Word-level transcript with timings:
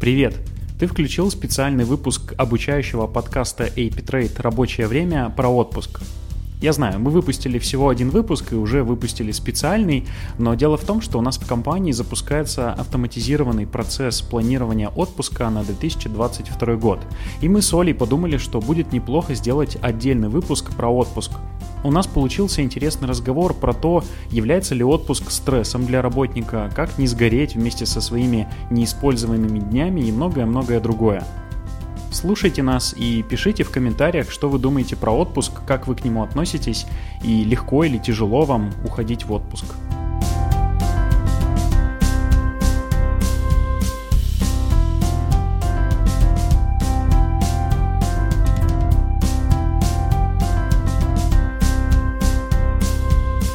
Привет! 0.00 0.34
Ты 0.78 0.86
включил 0.86 1.30
специальный 1.30 1.84
выпуск 1.84 2.32
обучающего 2.38 3.06
подкаста 3.06 3.64
AP 3.64 4.02
Trade 4.02 4.40
«Рабочее 4.40 4.86
время» 4.86 5.28
про 5.28 5.50
отпуск. 5.50 6.00
Я 6.60 6.74
знаю, 6.74 7.00
мы 7.00 7.10
выпустили 7.10 7.58
всего 7.58 7.88
один 7.88 8.10
выпуск 8.10 8.52
и 8.52 8.54
уже 8.54 8.82
выпустили 8.82 9.32
специальный, 9.32 10.06
но 10.36 10.54
дело 10.54 10.76
в 10.76 10.84
том, 10.84 11.00
что 11.00 11.18
у 11.18 11.22
нас 11.22 11.38
в 11.38 11.46
компании 11.46 11.92
запускается 11.92 12.74
автоматизированный 12.74 13.66
процесс 13.66 14.20
планирования 14.20 14.88
отпуска 14.88 15.48
на 15.48 15.64
2022 15.64 16.74
год. 16.74 17.00
И 17.40 17.48
мы 17.48 17.62
с 17.62 17.72
Олей 17.72 17.94
подумали, 17.94 18.36
что 18.36 18.60
будет 18.60 18.92
неплохо 18.92 19.34
сделать 19.34 19.78
отдельный 19.80 20.28
выпуск 20.28 20.76
про 20.76 20.88
отпуск. 20.90 21.32
У 21.82 21.90
нас 21.90 22.06
получился 22.06 22.60
интересный 22.60 23.08
разговор 23.08 23.54
про 23.54 23.72
то, 23.72 24.04
является 24.30 24.74
ли 24.74 24.84
отпуск 24.84 25.30
стрессом 25.30 25.86
для 25.86 26.02
работника, 26.02 26.70
как 26.76 26.98
не 26.98 27.06
сгореть 27.06 27.54
вместе 27.54 27.86
со 27.86 28.02
своими 28.02 28.46
неиспользованными 28.70 29.60
днями 29.60 30.02
и 30.02 30.12
многое-многое 30.12 30.80
другое. 30.80 31.24
Слушайте 32.12 32.62
нас 32.62 32.92
и 32.96 33.22
пишите 33.22 33.62
в 33.62 33.70
комментариях, 33.70 34.30
что 34.30 34.48
вы 34.48 34.58
думаете 34.58 34.96
про 34.96 35.12
отпуск, 35.12 35.52
как 35.66 35.86
вы 35.86 35.94
к 35.94 36.04
нему 36.04 36.22
относитесь 36.22 36.86
и 37.22 37.44
легко 37.44 37.84
или 37.84 37.98
тяжело 37.98 38.42
вам 38.42 38.72
уходить 38.84 39.24
в 39.24 39.32
отпуск. 39.32 39.66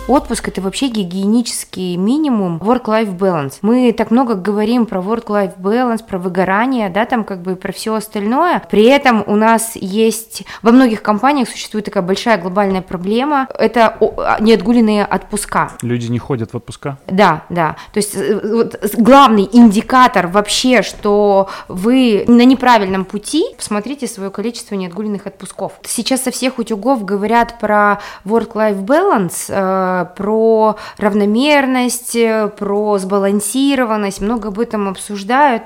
Отпуск 0.07 0.49
это 0.49 0.61
вообще 0.61 0.87
гигиенический 0.87 1.95
минимум 1.95 2.57
work-life 2.57 3.17
balance. 3.17 3.53
Мы 3.63 3.91
так 3.91 4.11
много 4.11 4.35
говорим 4.35 4.85
про 4.85 5.01
work-life 5.01 5.57
balance, 5.57 6.05
про 6.07 6.19
выгорание, 6.19 6.89
да, 6.89 7.07
там 7.07 7.23
как 7.23 7.41
бы 7.41 7.55
про 7.55 7.71
все 7.71 7.95
остальное. 7.95 8.61
При 8.69 8.83
этом 8.83 9.23
у 9.25 9.35
нас 9.35 9.75
есть 9.75 10.43
во 10.61 10.71
многих 10.71 11.01
компаниях 11.01 11.49
существует 11.49 11.85
такая 11.85 12.03
большая 12.03 12.37
глобальная 12.37 12.83
проблема. 12.83 13.47
Это 13.57 13.97
а, 13.99 14.39
неотгуленные 14.39 15.05
отпуска. 15.05 15.71
Люди 15.81 16.05
не 16.11 16.19
ходят 16.19 16.51
в 16.51 16.57
отпуска? 16.57 16.99
Да, 17.07 17.41
да. 17.49 17.75
То 17.91 17.97
есть 17.97 18.15
э, 18.15 18.39
вот, 18.43 18.79
главный 18.97 19.49
индикатор 19.51 20.27
вообще, 20.27 20.83
что 20.83 21.49
вы 21.67 22.25
на 22.27 22.45
неправильном 22.45 23.05
пути, 23.05 23.43
посмотрите 23.57 24.05
свое 24.05 24.29
количество 24.29 24.75
неотгуленных 24.75 25.25
отпусков. 25.25 25.73
Сейчас 25.83 26.21
со 26.21 26.29
всех 26.29 26.59
утюгов 26.59 27.03
говорят 27.03 27.57
про 27.59 27.99
work-life 28.23 28.85
balance, 28.85 29.45
э, 29.49 29.94
про 30.03 30.75
равномерность, 30.97 32.17
про 32.57 32.97
сбалансированность, 32.97 34.19
много 34.19 34.49
об 34.49 34.59
этом 34.59 34.89
обсуждают. 34.89 35.63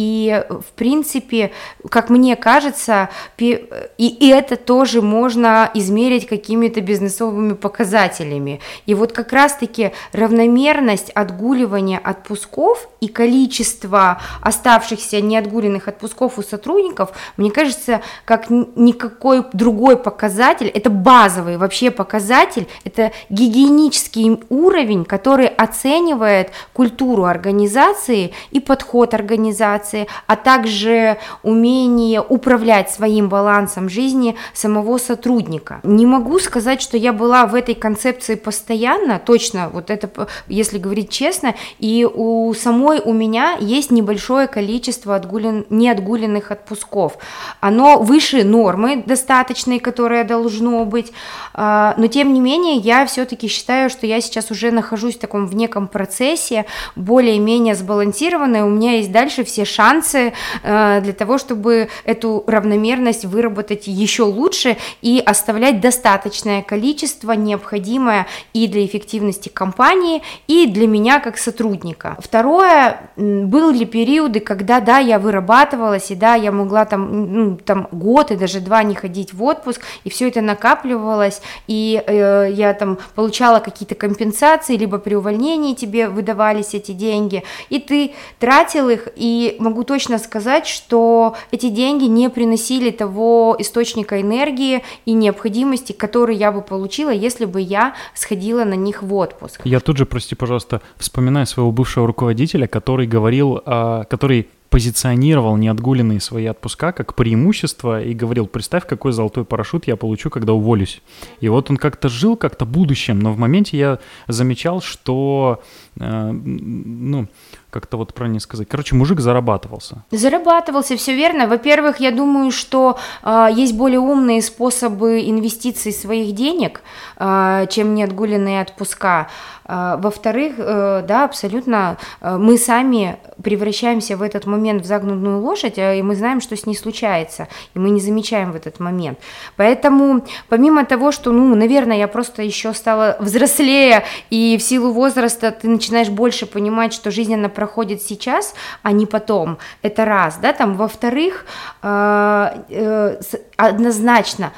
И, 0.00 0.44
в 0.48 0.76
принципе, 0.76 1.50
как 1.90 2.08
мне 2.08 2.36
кажется, 2.36 3.08
и 3.36 4.30
это 4.32 4.54
тоже 4.54 5.02
можно 5.02 5.68
измерить 5.74 6.28
какими-то 6.28 6.80
бизнесовыми 6.80 7.54
показателями. 7.54 8.60
И 8.86 8.94
вот 8.94 9.10
как 9.10 9.32
раз-таки 9.32 9.90
равномерность 10.12 11.10
отгуливания 11.10 11.98
отпусков 11.98 12.88
и 13.00 13.08
количество 13.08 14.22
оставшихся 14.40 15.20
неотгуленных 15.20 15.88
отпусков 15.88 16.38
у 16.38 16.42
сотрудников, 16.42 17.10
мне 17.36 17.50
кажется, 17.50 18.00
как 18.24 18.50
никакой 18.50 19.44
другой 19.52 19.96
показатель, 19.96 20.68
это 20.68 20.90
базовый 20.90 21.56
вообще 21.56 21.90
показатель, 21.90 22.68
это 22.84 23.10
гигиенический 23.30 24.38
уровень, 24.48 25.04
который 25.04 25.48
оценивает 25.48 26.52
культуру 26.72 27.24
организации 27.24 28.32
и 28.52 28.60
подход 28.60 29.12
организации, 29.12 29.87
а 30.26 30.36
также 30.36 31.18
умение 31.42 32.20
управлять 32.20 32.90
своим 32.90 33.28
балансом 33.28 33.88
жизни 33.88 34.36
самого 34.52 34.98
сотрудника. 34.98 35.80
Не 35.82 36.06
могу 36.06 36.38
сказать, 36.38 36.82
что 36.82 36.96
я 36.96 37.12
была 37.12 37.46
в 37.46 37.54
этой 37.54 37.74
концепции 37.74 38.34
постоянно, 38.34 39.18
точно, 39.18 39.70
вот 39.72 39.90
это, 39.90 40.28
если 40.48 40.78
говорить 40.78 41.10
честно, 41.10 41.54
и 41.78 42.06
у 42.12 42.52
самой 42.54 43.00
у 43.00 43.12
меня 43.12 43.56
есть 43.60 43.90
небольшое 43.90 44.46
количество 44.46 45.14
отгулен, 45.14 45.66
неотгуленных 45.70 46.50
отпусков. 46.50 47.18
Оно 47.60 47.98
выше 47.98 48.44
нормы 48.44 49.02
достаточной, 49.04 49.78
которая 49.78 50.24
должно 50.24 50.84
быть, 50.84 51.12
а, 51.54 51.94
но 51.96 52.06
тем 52.06 52.32
не 52.32 52.40
менее 52.40 52.76
я 52.76 53.06
все-таки 53.06 53.48
считаю, 53.48 53.90
что 53.90 54.06
я 54.06 54.20
сейчас 54.20 54.50
уже 54.50 54.70
нахожусь 54.70 55.16
в 55.16 55.20
таком 55.20 55.46
в 55.46 55.54
неком 55.54 55.88
процессе, 55.88 56.66
более-менее 56.96 57.74
сбалансированной, 57.74 58.62
у 58.62 58.68
меня 58.68 58.92
есть 58.92 59.12
дальше 59.12 59.44
все 59.44 59.64
шансы 59.78 60.32
э, 60.64 61.00
для 61.02 61.12
того, 61.12 61.38
чтобы 61.38 61.88
эту 62.04 62.42
равномерность 62.48 63.24
выработать 63.24 63.86
еще 63.86 64.24
лучше 64.24 64.76
и 65.02 65.22
оставлять 65.24 65.80
достаточное 65.80 66.62
количество, 66.62 67.32
необходимое 67.32 68.26
и 68.52 68.66
для 68.66 68.84
эффективности 68.84 69.48
компании, 69.48 70.22
и 70.48 70.66
для 70.66 70.88
меня 70.88 71.20
как 71.20 71.38
сотрудника. 71.38 72.16
Второе, 72.18 73.10
были 73.16 73.84
периоды, 73.84 74.40
когда, 74.40 74.80
да, 74.80 74.98
я 74.98 75.20
вырабатывалась, 75.20 76.10
и 76.10 76.16
да, 76.16 76.34
я 76.34 76.50
могла 76.50 76.84
там, 76.84 77.32
ну, 77.32 77.56
там 77.56 77.86
год 77.92 78.32
и 78.32 78.36
даже 78.36 78.60
два 78.60 78.82
не 78.82 78.96
ходить 78.96 79.32
в 79.32 79.44
отпуск, 79.44 79.82
и 80.02 80.10
все 80.10 80.28
это 80.28 80.40
накапливалось, 80.40 81.40
и 81.68 82.02
э, 82.04 82.48
я 82.50 82.74
там 82.74 82.98
получала 83.14 83.60
какие-то 83.60 83.94
компенсации, 83.94 84.76
либо 84.76 84.98
при 84.98 85.14
увольнении 85.14 85.74
тебе 85.74 86.08
выдавались 86.08 86.74
эти 86.74 86.90
деньги, 86.90 87.44
и 87.68 87.78
ты 87.78 88.14
тратил 88.40 88.88
их, 88.88 89.08
и 89.14 89.56
могу 89.58 89.84
точно 89.84 90.18
сказать, 90.18 90.66
что 90.66 91.36
эти 91.50 91.68
деньги 91.68 92.04
не 92.04 92.30
приносили 92.30 92.90
того 92.90 93.56
источника 93.58 94.20
энергии 94.20 94.82
и 95.06 95.12
необходимости, 95.12 95.92
который 95.92 96.36
я 96.36 96.52
бы 96.52 96.62
получила, 96.62 97.10
если 97.10 97.44
бы 97.44 97.60
я 97.60 97.94
сходила 98.14 98.64
на 98.64 98.74
них 98.74 99.02
в 99.02 99.14
отпуск. 99.14 99.60
Я 99.64 99.80
тут 99.80 99.96
же, 99.96 100.06
прости, 100.06 100.34
пожалуйста, 100.34 100.80
вспоминаю 100.96 101.46
своего 101.46 101.72
бывшего 101.72 102.06
руководителя, 102.06 102.66
который 102.66 103.06
говорил, 103.06 103.60
а, 103.64 104.04
который 104.04 104.48
позиционировал 104.70 105.56
неотгуленные 105.56 106.20
свои 106.20 106.46
отпуска 106.46 106.92
как 106.92 107.14
преимущество 107.14 108.02
и 108.02 108.12
говорил, 108.12 108.46
представь, 108.46 108.86
какой 108.86 109.12
золотой 109.12 109.44
парашют 109.44 109.86
я 109.86 109.96
получу, 109.96 110.30
когда 110.30 110.52
уволюсь. 110.52 111.00
И 111.40 111.48
вот 111.48 111.70
он 111.70 111.76
как-то 111.76 112.08
жил 112.08 112.36
как-то 112.36 112.66
будущим, 112.66 113.18
но 113.18 113.32
в 113.32 113.38
моменте 113.38 113.78
я 113.78 113.98
замечал, 114.26 114.80
что, 114.82 115.62
ну, 115.98 117.26
как-то 117.70 117.96
вот 117.96 118.14
правильно 118.14 118.40
сказать. 118.40 118.68
Короче, 118.68 118.94
мужик 118.94 119.20
зарабатывался. 119.20 120.04
Зарабатывался, 120.10 120.96
все 120.96 121.14
верно. 121.14 121.46
Во-первых, 121.46 122.00
я 122.00 122.10
думаю, 122.10 122.50
что 122.50 122.98
э, 123.22 123.48
есть 123.54 123.74
более 123.74 124.00
умные 124.00 124.40
способы 124.42 125.20
инвестиций 125.28 125.92
своих 125.92 126.34
денег, 126.34 126.80
э, 127.18 127.66
чем 127.70 127.94
неотгуленные 127.94 128.62
отпуска. 128.62 129.28
Э, 129.68 129.96
во-вторых, 129.98 130.54
э, 130.58 131.04
да, 131.06 131.24
абсолютно, 131.24 131.98
э, 132.20 132.36
мы 132.38 132.56
сами 132.56 133.18
превращаемся 133.42 134.16
в 134.16 134.22
этот 134.22 134.46
момент 134.46 134.82
в 134.82 134.86
загнанную 134.86 135.40
лошадь, 135.40 135.74
и 135.76 136.02
мы 136.02 136.16
знаем, 136.16 136.40
что 136.40 136.56
с 136.56 136.66
ней 136.66 136.74
случается, 136.74 137.48
и 137.74 137.78
мы 137.78 137.90
не 137.90 138.00
замечаем 138.00 138.52
в 138.52 138.56
этот 138.56 138.80
момент. 138.80 139.18
Поэтому, 139.56 140.24
помимо 140.48 140.84
того, 140.84 141.12
что, 141.12 141.32
ну, 141.32 141.54
наверное, 141.54 141.98
я 141.98 142.08
просто 142.08 142.42
еще 142.42 142.72
стала 142.72 143.16
взрослее, 143.20 144.04
и 144.30 144.56
в 144.58 144.62
силу 144.62 144.92
возраста 144.92 145.50
ты 145.50 145.68
начинаешь 145.68 145.87
больше 146.10 146.46
понимать, 146.46 146.92
что 146.92 147.10
жизнь, 147.10 147.34
она 147.34 147.48
проходит 147.48 148.02
сейчас, 148.02 148.54
а 148.82 148.92
не 148.92 149.06
потом. 149.06 149.58
Это 149.82 150.04
раз, 150.04 150.38
да, 150.38 150.52
там, 150.52 150.74
во-вторых, 150.76 151.46
э, 151.82 152.62
э, 152.68 153.20
однозначно 153.56 154.52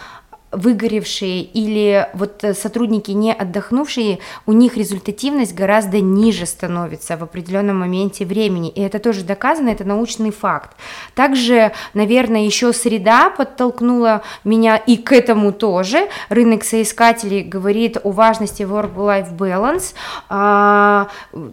выгоревшие 0.53 1.43
или 1.43 2.09
вот 2.15 2.43
э, 2.43 2.55
сотрудники 2.55 3.13
не 3.13 3.33
отдохнувшие, 3.33 4.19
у 4.47 4.53
них 4.53 4.77
результативность 4.77 5.55
гораздо 5.55 6.01
ниже 6.01 6.47
становится 6.47 7.17
в 7.17 7.23
определенном 7.23 7.81
моменте 7.81 8.25
времени, 8.25 8.69
и 8.69 8.81
это 8.81 8.99
тоже 8.99 9.23
доказано, 9.23 9.69
это 9.69 9.85
научный 9.85 10.33
факт. 10.33 10.77
Также, 11.15 11.73
наверное, 11.95 12.45
еще 12.45 12.73
среда 12.73 13.31
подтолкнула 13.31 14.23
меня 14.43 14.77
и 14.77 14.97
к 14.97 15.13
этому 15.13 15.53
тоже. 15.53 16.09
Рынок 16.29 16.65
соискателей 16.65 17.43
говорит 17.43 17.99
о 18.03 18.11
важности 18.11 18.63
work-life 18.63 19.37
balance. 19.37 19.95
А, 20.29 21.09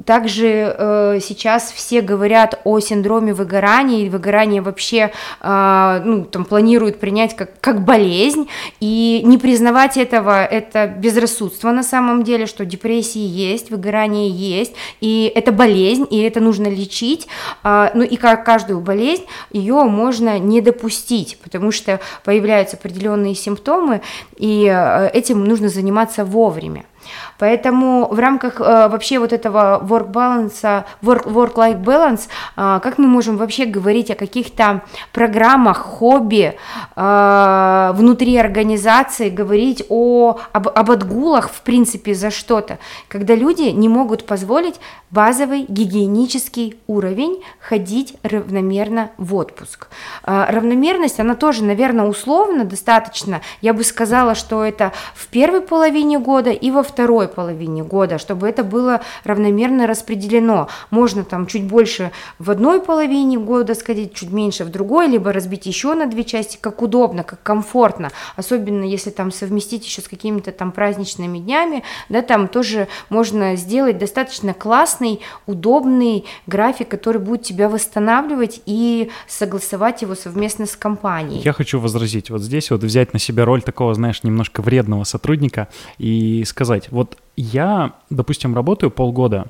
также 0.05 0.75
э, 0.77 1.19
сейчас 1.21 1.71
все 1.71 2.01
говорят 2.01 2.59
о 2.63 2.79
синдроме 2.79 3.33
выгорания, 3.33 4.05
и 4.05 4.09
выгорание 4.09 4.61
вообще 4.61 5.11
а, 5.39 6.01
ну, 6.03 6.25
там, 6.25 6.45
планируют 6.45 6.99
принять 6.99 7.35
как, 7.35 7.59
как 7.61 7.85
болезнь, 7.85 8.47
и 8.79 8.86
не 9.23 9.37
признавать 9.37 9.97
этого– 9.97 10.45
это 10.45 10.87
безрассудство 10.87 11.71
на 11.71 11.83
самом 11.83 12.23
деле, 12.23 12.45
что 12.45 12.65
депрессии 12.65 13.19
есть, 13.19 13.71
выгорание 13.71 14.29
есть, 14.29 14.73
и 15.01 15.31
это 15.33 15.51
болезнь, 15.51 16.05
и 16.09 16.21
это 16.21 16.39
нужно 16.39 16.67
лечить. 16.67 17.27
А, 17.63 17.91
ну 17.93 18.03
и 18.03 18.15
как 18.15 18.45
каждую 18.45 18.79
болезнь, 18.79 19.23
ее 19.51 19.83
можно 19.83 20.39
не 20.39 20.61
допустить, 20.61 21.37
потому 21.43 21.71
что 21.71 21.99
появляются 22.23 22.77
определенные 22.77 23.35
симптомы, 23.35 24.01
и 24.37 24.65
э, 24.71 25.09
этим 25.13 25.43
нужно 25.43 25.69
заниматься 25.69 26.25
вовремя. 26.25 26.85
Поэтому 27.37 28.07
в 28.07 28.19
рамках 28.19 28.59
э, 28.59 28.87
вообще 28.87 29.19
вот 29.19 29.33
этого 29.33 29.81
work 29.83 30.11
balance, 30.11 30.83
work, 31.01 31.25
work-life 31.25 31.81
balance, 31.81 32.27
э, 32.55 32.79
как 32.81 32.97
мы 32.97 33.07
можем 33.07 33.37
вообще 33.37 33.65
говорить 33.65 34.11
о 34.11 34.15
каких-то 34.15 34.81
программах, 35.13 35.77
хобби 35.77 36.57
э, 36.95 37.91
внутри 37.93 38.37
организации, 38.37 39.29
говорить 39.29 39.85
о, 39.89 40.39
об, 40.51 40.67
об 40.67 40.91
отгулах, 40.91 41.49
в 41.49 41.61
принципе, 41.61 42.13
за 42.13 42.31
что-то, 42.31 42.79
когда 43.07 43.35
люди 43.35 43.69
не 43.69 43.89
могут 43.89 44.25
позволить 44.25 44.79
базовый 45.11 45.65
гигиенический 45.67 46.77
уровень 46.87 47.43
ходить 47.59 48.15
равномерно 48.23 49.11
в 49.17 49.35
отпуск. 49.35 49.87
Э, 50.23 50.45
равномерность, 50.49 51.19
она 51.19 51.35
тоже, 51.35 51.63
наверное, 51.63 52.05
условно 52.05 52.65
достаточно. 52.65 53.41
Я 53.61 53.73
бы 53.73 53.83
сказала, 53.83 54.35
что 54.35 54.63
это 54.63 54.91
в 55.13 55.27
первой 55.27 55.61
половине 55.61 56.19
года 56.19 56.49
и 56.49 56.71
во 56.71 56.83
второй 56.83 57.26
половине 57.27 57.83
года, 57.83 58.17
чтобы 58.17 58.47
это 58.47 58.63
было 58.63 59.01
равномерно 59.23 59.87
распределено. 59.87 60.67
Можно 60.89 61.23
там 61.23 61.47
чуть 61.47 61.63
больше 61.63 62.11
в 62.39 62.51
одной 62.51 62.81
половине 62.81 63.37
года 63.37 63.75
сходить, 63.75 64.13
чуть 64.13 64.31
меньше 64.31 64.63
в 64.63 64.69
другой, 64.69 65.07
либо 65.07 65.31
разбить 65.33 65.65
еще 65.65 65.93
на 65.93 66.07
две 66.07 66.23
части, 66.23 66.57
как 66.59 66.81
удобно, 66.81 67.23
как 67.23 67.41
комфортно. 67.43 68.11
Особенно 68.35 68.83
если 68.83 69.09
там 69.09 69.31
совместить 69.31 69.85
еще 69.85 70.01
с 70.01 70.07
какими-то 70.07 70.51
там 70.51 70.71
праздничными 70.71 71.39
днями, 71.39 71.83
да, 72.09 72.21
там 72.21 72.47
тоже 72.47 72.87
можно 73.09 73.55
сделать 73.55 73.97
достаточно 73.97 74.53
классный, 74.53 75.21
удобный 75.45 76.25
график, 76.45 76.89
который 76.89 77.21
будет 77.21 77.43
тебя 77.43 77.69
восстанавливать 77.69 78.61
и 78.65 79.09
согласовать 79.27 80.01
его 80.01 80.15
совместно 80.15 80.65
с 80.65 80.75
компанией. 80.75 81.41
Я 81.41 81.53
хочу 81.53 81.79
возразить 81.79 82.29
вот 82.29 82.41
здесь, 82.41 82.71
вот 82.71 82.83
взять 82.83 83.13
на 83.13 83.19
себя 83.19 83.45
роль 83.45 83.61
такого, 83.61 83.93
знаешь, 83.93 84.23
немножко 84.23 84.61
вредного 84.61 85.03
сотрудника 85.03 85.67
и 85.97 86.43
сказать, 86.45 86.91
вот 86.91 87.16
я, 87.37 87.93
допустим, 88.09 88.55
работаю 88.55 88.89
полгода 88.89 89.45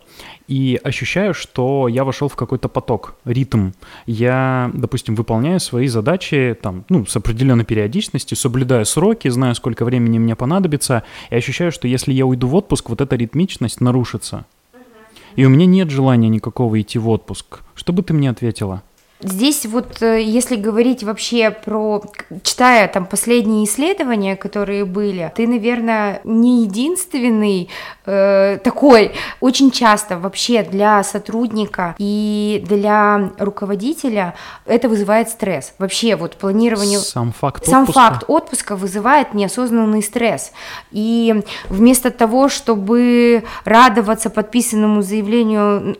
и 0.50 0.80
ощущаю, 0.84 1.34
что 1.34 1.88
я 1.88 2.04
вошел 2.04 2.28
в 2.28 2.36
какой-то 2.36 2.68
поток, 2.68 3.16
ритм. 3.24 3.72
Я, 4.06 4.70
допустим, 4.74 5.16
выполняю 5.16 5.62
свои 5.62 5.88
задачи 5.88 6.58
там, 6.62 6.84
ну, 6.90 7.06
с 7.06 7.16
определенной 7.16 7.64
периодичностью, 7.64 8.36
соблюдаю 8.36 8.86
сроки, 8.86 9.30
знаю, 9.30 9.56
сколько 9.56 9.86
времени 9.86 10.20
мне 10.20 10.36
понадобится, 10.36 11.04
и 11.30 11.36
ощущаю, 11.36 11.72
что 11.72 11.88
если 11.88 12.12
я 12.12 12.26
уйду 12.26 12.48
в 12.48 12.56
отпуск, 12.56 12.90
вот 12.90 13.00
эта 13.00 13.16
ритмичность 13.16 13.80
нарушится. 13.80 14.46
И 15.38 15.46
у 15.46 15.50
меня 15.50 15.66
нет 15.66 15.90
желания 15.90 16.30
никакого 16.30 16.82
идти 16.82 17.00
в 17.00 17.08
отпуск. 17.08 17.60
Что 17.74 17.94
бы 17.94 18.04
ты 18.04 18.14
мне 18.14 18.30
ответила? 18.30 18.84
Здесь 19.20 19.66
вот, 19.66 20.02
э, 20.04 20.22
если 20.22 20.56
говорить 20.56 21.04
вообще 21.04 21.50
про, 21.50 22.04
читая 22.44 22.88
там 22.88 23.08
последние 23.08 23.66
исследования, 23.66 24.36
которые 24.36 24.86
были, 24.86 25.32
ты, 25.36 25.48
наверное, 25.48 26.22
не 26.24 26.64
единственный 26.64 27.70
э, 28.06 28.60
такой. 28.64 29.14
Очень 29.40 29.72
часто 29.72 30.20
вообще 30.20 30.62
для 30.62 31.04
сотрудника 31.04 31.96
и 31.98 32.64
для 32.68 33.32
руководителя 33.40 34.36
это 34.68 34.88
вызывает 34.88 35.30
стресс. 35.30 35.74
Вообще 35.80 36.16
вот 36.16 36.36
планирование... 36.36 37.00
Сам 37.00 37.34
факт 37.34 37.66
Сам 37.66 37.84
отпуска. 37.84 38.00
факт 38.02 38.24
отпуска 38.28 38.76
вызывает 38.76 39.34
неосознанный 39.34 40.04
стресс. 40.04 40.52
И 40.92 41.44
вместо 41.70 42.12
того, 42.12 42.50
чтобы 42.50 43.44
радоваться 43.66 44.30
подписанному 44.30 45.02
заявлению 45.02 45.98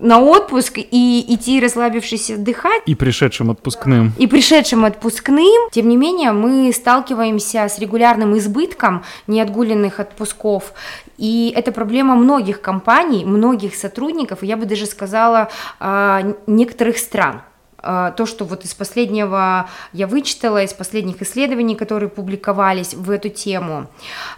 на 0.00 0.20
отпуск 0.20 0.78
и 0.78 1.24
идти 1.28 1.60
расслабившись 1.60 2.30
отдыхать. 2.30 2.82
И 2.86 2.94
пришедшим 2.94 3.50
отпускным. 3.50 4.12
И 4.18 4.26
пришедшим 4.26 4.84
отпускным. 4.84 5.70
Тем 5.70 5.88
не 5.88 5.96
менее, 5.96 6.32
мы 6.32 6.72
сталкиваемся 6.72 7.68
с 7.68 7.78
регулярным 7.78 8.36
избытком 8.38 9.04
неотгуленных 9.26 10.00
отпусков. 10.00 10.72
И 11.18 11.52
это 11.54 11.70
проблема 11.70 12.16
многих 12.16 12.60
компаний, 12.60 13.24
многих 13.24 13.74
сотрудников, 13.74 14.42
и 14.42 14.46
я 14.46 14.56
бы 14.56 14.64
даже 14.64 14.86
сказала, 14.86 15.50
а, 15.78 16.34
некоторых 16.46 16.96
стран. 16.96 17.42
А, 17.82 18.10
то, 18.12 18.26
что 18.26 18.44
вот 18.44 18.64
из 18.64 18.74
последнего 18.74 19.68
я 19.92 20.06
вычитала, 20.06 20.62
из 20.62 20.72
последних 20.72 21.22
исследований, 21.22 21.74
которые 21.74 22.08
публиковались 22.08 22.94
в 22.94 23.10
эту 23.10 23.28
тему. 23.28 23.86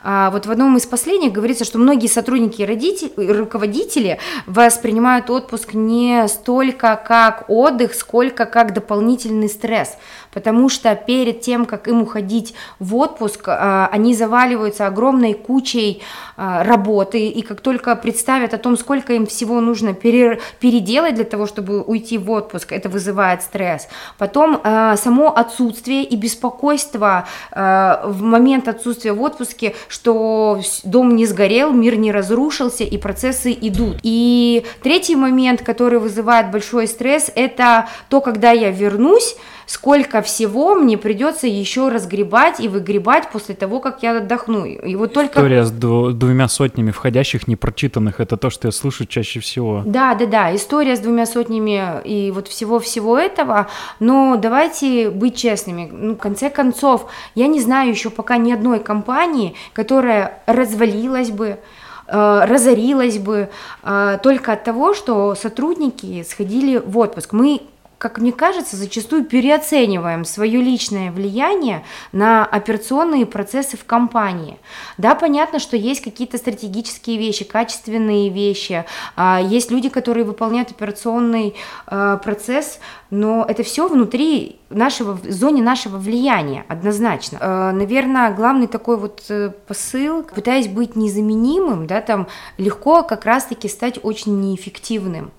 А, 0.02 0.30
вот 0.30 0.46
в 0.46 0.50
одном 0.50 0.76
из 0.76 0.86
последних 0.86 1.32
говорится, 1.32 1.64
что 1.64 1.78
многие 1.78 2.06
сотрудники 2.06 2.62
и 2.62 2.66
родители, 2.66 3.12
руководители 3.16 4.18
воспринимают 4.46 5.30
отпуск 5.30 5.74
не 5.74 6.28
столько 6.28 6.96
как 6.96 7.44
отдых, 7.48 7.94
сколько 7.94 8.46
как 8.46 8.72
дополнительный 8.72 9.48
стресс 9.48 9.96
потому 10.32 10.68
что 10.68 10.94
перед 10.94 11.40
тем, 11.40 11.66
как 11.66 11.88
им 11.88 12.02
уходить 12.02 12.54
в 12.78 12.96
отпуск, 12.96 13.44
а, 13.46 13.88
они 13.92 14.14
заваливаются 14.14 14.86
огромной 14.86 15.34
кучей 15.34 16.02
а, 16.36 16.64
работы, 16.64 17.28
и 17.28 17.42
как 17.42 17.60
только 17.60 17.94
представят 17.96 18.54
о 18.54 18.58
том, 18.58 18.76
сколько 18.76 19.12
им 19.12 19.26
всего 19.26 19.60
нужно 19.60 19.94
переделать 19.94 21.14
для 21.14 21.24
того, 21.24 21.46
чтобы 21.46 21.82
уйти 21.82 22.18
в 22.18 22.30
отпуск, 22.30 22.72
это 22.72 22.88
вызывает 22.88 23.42
стресс. 23.42 23.88
Потом 24.18 24.60
а, 24.64 24.96
само 24.96 25.34
отсутствие 25.34 26.04
и 26.04 26.16
беспокойство 26.16 27.26
в 27.52 28.22
момент 28.22 28.68
отсутствия 28.68 29.12
в 29.12 29.22
отпуске, 29.22 29.74
что 29.88 30.60
дом 30.84 31.14
не 31.16 31.26
сгорел, 31.26 31.72
мир 31.72 31.96
не 31.96 32.12
разрушился, 32.12 32.84
и 32.84 32.96
процессы 32.98 33.52
идут. 33.52 33.98
И 34.02 34.64
третий 34.82 35.16
момент, 35.16 35.62
который 35.62 35.98
вызывает 35.98 36.50
большой 36.50 36.86
стресс, 36.86 37.30
это 37.34 37.88
то, 38.08 38.20
когда 38.20 38.52
я 38.52 38.70
вернусь, 38.70 39.36
сколько 39.72 40.20
всего 40.20 40.74
мне 40.74 40.98
придется 40.98 41.46
еще 41.46 41.88
разгребать 41.88 42.60
и 42.60 42.68
выгребать 42.68 43.30
после 43.30 43.54
того, 43.54 43.80
как 43.80 44.02
я 44.02 44.18
отдохну. 44.18 44.66
И 44.66 44.94
вот 44.96 45.14
только... 45.14 45.40
История 45.40 45.64
с 45.64 45.70
двумя 45.70 46.46
сотнями 46.48 46.90
входящих 46.90 47.48
непрочитанных, 47.48 48.20
это 48.20 48.36
то, 48.36 48.50
что 48.50 48.68
я 48.68 48.72
слышу 48.72 49.06
чаще 49.06 49.40
всего. 49.40 49.82
Да, 49.86 50.14
да, 50.14 50.26
да, 50.26 50.54
история 50.54 50.94
с 50.94 51.00
двумя 51.00 51.24
сотнями 51.24 52.02
и 52.04 52.30
вот 52.32 52.48
всего-всего 52.48 53.16
этого, 53.16 53.68
но 53.98 54.36
давайте 54.36 55.08
быть 55.08 55.36
честными, 55.36 55.88
ну, 55.90 56.16
в 56.16 56.18
конце 56.18 56.50
концов, 56.50 57.10
я 57.34 57.46
не 57.46 57.58
знаю 57.58 57.88
еще 57.88 58.10
пока 58.10 58.36
ни 58.36 58.52
одной 58.52 58.78
компании, 58.78 59.54
которая 59.72 60.42
развалилась 60.44 61.30
бы, 61.30 61.56
э, 62.08 62.44
разорилась 62.44 63.16
бы 63.16 63.48
э, 63.82 64.18
только 64.22 64.52
от 64.52 64.64
того, 64.64 64.92
что 64.92 65.34
сотрудники 65.34 66.26
сходили 66.28 66.76
в 66.76 66.98
отпуск. 66.98 67.32
Мы 67.32 67.62
как 68.02 68.18
мне 68.18 68.32
кажется, 68.32 68.76
зачастую 68.76 69.24
переоцениваем 69.24 70.24
свое 70.24 70.60
личное 70.60 71.12
влияние 71.12 71.84
на 72.10 72.44
операционные 72.44 73.26
процессы 73.26 73.76
в 73.76 73.84
компании. 73.84 74.58
Да, 74.98 75.14
понятно, 75.14 75.60
что 75.60 75.76
есть 75.76 76.02
какие-то 76.02 76.36
стратегические 76.36 77.16
вещи, 77.16 77.44
качественные 77.44 78.28
вещи, 78.30 78.84
а, 79.14 79.40
есть 79.40 79.70
люди, 79.70 79.88
которые 79.88 80.24
выполняют 80.24 80.72
операционный 80.72 81.54
а, 81.86 82.16
процесс, 82.16 82.80
но 83.10 83.46
это 83.48 83.62
все 83.62 83.86
внутри 83.86 84.58
нашего, 84.68 85.12
в 85.12 85.30
зоне 85.30 85.62
нашего 85.62 85.96
влияния, 85.96 86.64
однозначно. 86.66 87.38
А, 87.40 87.70
Наверное, 87.70 88.34
главный 88.34 88.66
такой 88.66 88.96
вот 88.96 89.22
э, 89.28 89.52
посыл, 89.68 90.24
пытаясь 90.24 90.66
быть 90.66 90.96
незаменимым, 90.96 91.86
да, 91.86 92.00
там 92.00 92.26
легко 92.58 93.04
как 93.04 93.26
раз-таки 93.26 93.68
стать 93.68 94.00
очень 94.02 94.40
неэффективным 94.40 95.30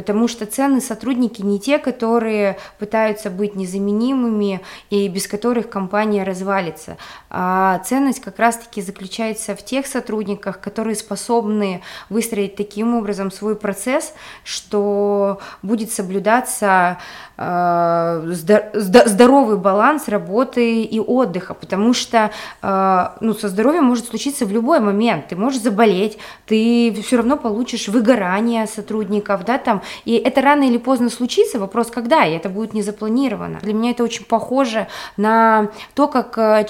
потому 0.00 0.28
что 0.28 0.46
ценные 0.46 0.80
сотрудники 0.80 1.42
не 1.42 1.60
те, 1.60 1.78
которые 1.78 2.56
пытаются 2.78 3.28
быть 3.28 3.54
незаменимыми 3.54 4.62
и 4.88 5.08
без 5.08 5.28
которых 5.28 5.68
компания 5.68 6.24
развалится, 6.24 6.96
а 7.30 7.78
ценность 7.84 8.20
как 8.20 8.38
раз-таки 8.38 8.82
заключается 8.82 9.54
в 9.54 9.64
тех 9.64 9.86
сотрудниках, 9.86 10.60
которые 10.60 10.96
способны 10.96 11.80
выстроить 12.08 12.56
таким 12.56 12.96
образом 12.96 13.30
свой 13.30 13.54
процесс, 13.54 14.12
что 14.42 15.38
будет 15.62 15.92
соблюдаться 15.92 16.98
э, 17.36 18.22
здоровый 18.74 19.56
баланс 19.58 20.08
работы 20.08 20.82
и 20.82 20.98
отдыха, 20.98 21.54
потому 21.54 21.94
что 21.94 22.32
э, 22.62 23.08
ну, 23.20 23.34
со 23.34 23.48
здоровьем 23.48 23.84
может 23.84 24.06
случиться 24.06 24.44
в 24.44 24.50
любой 24.50 24.80
момент, 24.80 25.28
ты 25.28 25.36
можешь 25.36 25.62
заболеть, 25.62 26.18
ты 26.46 26.92
все 27.02 27.18
равно 27.18 27.36
получишь 27.36 27.86
выгорание 27.88 28.66
сотрудников, 28.66 29.44
да, 29.44 29.58
там. 29.58 29.82
И 30.04 30.16
это 30.16 30.40
рано 30.40 30.64
или 30.64 30.78
поздно 30.78 31.10
случится, 31.10 31.60
вопрос 31.60 31.90
когда, 31.90 32.26
и 32.26 32.32
это 32.32 32.48
будет 32.48 32.74
не 32.74 32.82
запланировано. 32.82 33.60
Для 33.60 33.72
меня 33.72 33.92
это 33.92 34.02
очень 34.02 34.24
похоже 34.24 34.88
на 35.16 35.68
то, 35.94 36.08
как 36.08 36.36
э, 36.36 36.64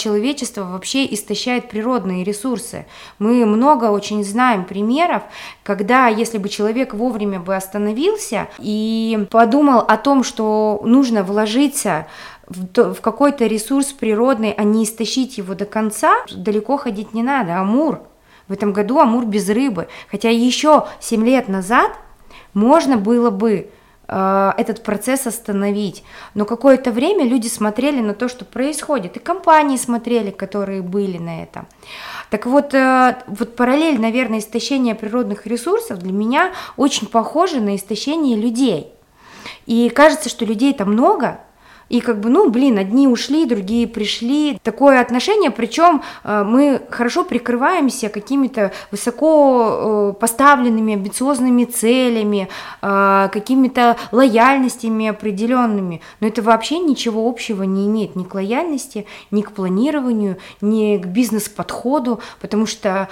человечество 0.51 0.65
вообще 0.65 1.07
истощает 1.07 1.69
природные 1.69 2.25
ресурсы. 2.25 2.87
Мы 3.19 3.47
много 3.47 3.91
очень 3.91 4.25
знаем 4.25 4.65
примеров, 4.65 5.23
когда 5.63 6.09
если 6.09 6.39
бы 6.39 6.49
человек 6.49 6.95
вовремя 6.95 7.41
бы 7.41 7.55
остановился 7.55 8.49
и 8.59 9.27
подумал 9.31 9.81
о 9.81 9.97
том, 9.97 10.25
что 10.25 10.81
нужно 10.85 11.23
вложиться 11.23 12.07
в, 12.49 12.95
в 12.95 13.01
какой-то 13.01 13.47
ресурс 13.47 13.87
природный, 13.87 14.53
а 14.53 14.65
не 14.65 14.85
истощить 14.85 15.39
его 15.39 15.55
до 15.55 15.67
конца, 15.67 16.13
далеко 16.35 16.77
ходить 16.77 17.15
не 17.15 17.23
надо. 17.23 17.59
Амур. 17.61 18.01
В 18.49 18.53
этом 18.53 18.73
году 18.73 18.99
Амур 18.99 19.25
без 19.25 19.49
рыбы. 19.49 19.87
Хотя 20.11 20.31
еще 20.31 20.87
7 21.01 21.25
лет 21.25 21.49
назад 21.49 21.93
можно 22.53 22.97
было 22.97 23.31
бы 23.31 23.71
э, 24.11 24.53
этот 24.59 24.83
процесс 24.83 25.27
остановить. 25.27 26.03
Но 26.35 26.45
какое-то 26.45 26.91
время 26.91 27.25
люди 27.25 27.49
смотрели 27.49 28.01
на 28.01 28.13
то, 28.13 28.29
что 28.29 28.45
происходит, 28.45 29.17
и 29.17 29.21
компании 29.21 29.77
смотрели, 29.77 30.31
которые 30.31 30.83
были 30.83 31.19
на 31.19 31.43
этом. 31.43 31.67
Так 32.29 32.47
вот, 32.47 32.75
э, 32.75 33.23
вот 33.27 33.57
параллель, 33.57 34.01
наверное, 34.01 34.41
истощения 34.41 34.95
природных 34.95 35.47
ресурсов 35.47 35.99
для 35.99 36.13
меня 36.13 36.53
очень 36.77 37.07
похожа 37.07 37.61
на 37.61 37.77
истощение 37.77 38.37
людей. 38.37 38.93
И 39.67 39.89
кажется, 39.89 40.29
что 40.29 40.45
людей 40.45 40.75
там 40.75 40.93
много, 40.93 41.41
и 41.91 42.01
как 42.01 42.21
бы, 42.21 42.31
ну, 42.31 42.49
блин, 42.49 42.79
одни 42.79 43.09
ушли, 43.09 43.45
другие 43.45 43.87
пришли. 43.89 44.59
Такое 44.63 45.01
отношение, 45.01 45.51
причем 45.51 46.03
э, 46.23 46.45
мы 46.45 46.81
хорошо 46.89 47.25
прикрываемся 47.25 48.09
какими-то 48.09 48.71
высоко 48.93 50.13
э, 50.15 50.21
поставленными 50.21 50.95
амбициозными 50.95 51.65
целями, 51.65 52.49
э, 52.81 53.29
какими-то 53.33 53.97
лояльностями 54.13 55.09
определенными. 55.09 56.01
Но 56.21 56.29
это 56.29 56.43
вообще 56.43 56.79
ничего 56.79 57.29
общего 57.29 57.65
не 57.65 57.89
имеет 57.89 58.15
ни 58.15 58.23
к 58.23 58.35
лояльности, 58.35 59.05
ни 59.33 59.43
к 59.43 59.51
планированию, 59.51 60.37
ни 60.61 60.97
к 60.97 61.07
бизнес-подходу, 61.07 62.21
потому 62.41 62.67
что 62.67 63.09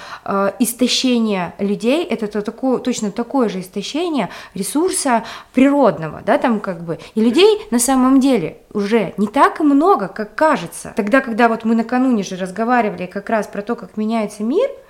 истощение 0.61 1.55
людей– 1.59 2.05
это 2.11 2.29
такое, 2.43 2.79
точно 2.79 3.11
такое 3.11 3.49
же 3.49 3.61
истощение 3.61 4.29
ресурса 4.55 5.25
природного, 5.53 6.23
да, 6.25 6.39
там 6.39 6.61
как 6.61 6.85
бы. 6.85 7.01
И 7.17 7.21
людей 7.21 7.61
на 7.73 7.81
самом 7.81 8.21
деле 8.21 8.59
уже 8.73 9.15
не 9.17 9.27
так 9.27 9.61
много, 9.61 10.09
как 10.09 10.35
кажется. 10.35 10.93
Тогда, 10.97 11.21
когда 11.21 11.49
вот 11.49 11.65
мы 11.65 11.75
накануне 11.75 12.23
же 12.23 12.37
разговаривали 12.37 13.07
как 13.07 13.29
раз 13.31 13.47
про 13.47 13.63
то, 13.63 13.77
как 13.77 13.97
меняется 13.97 14.43
мир– 14.43 14.69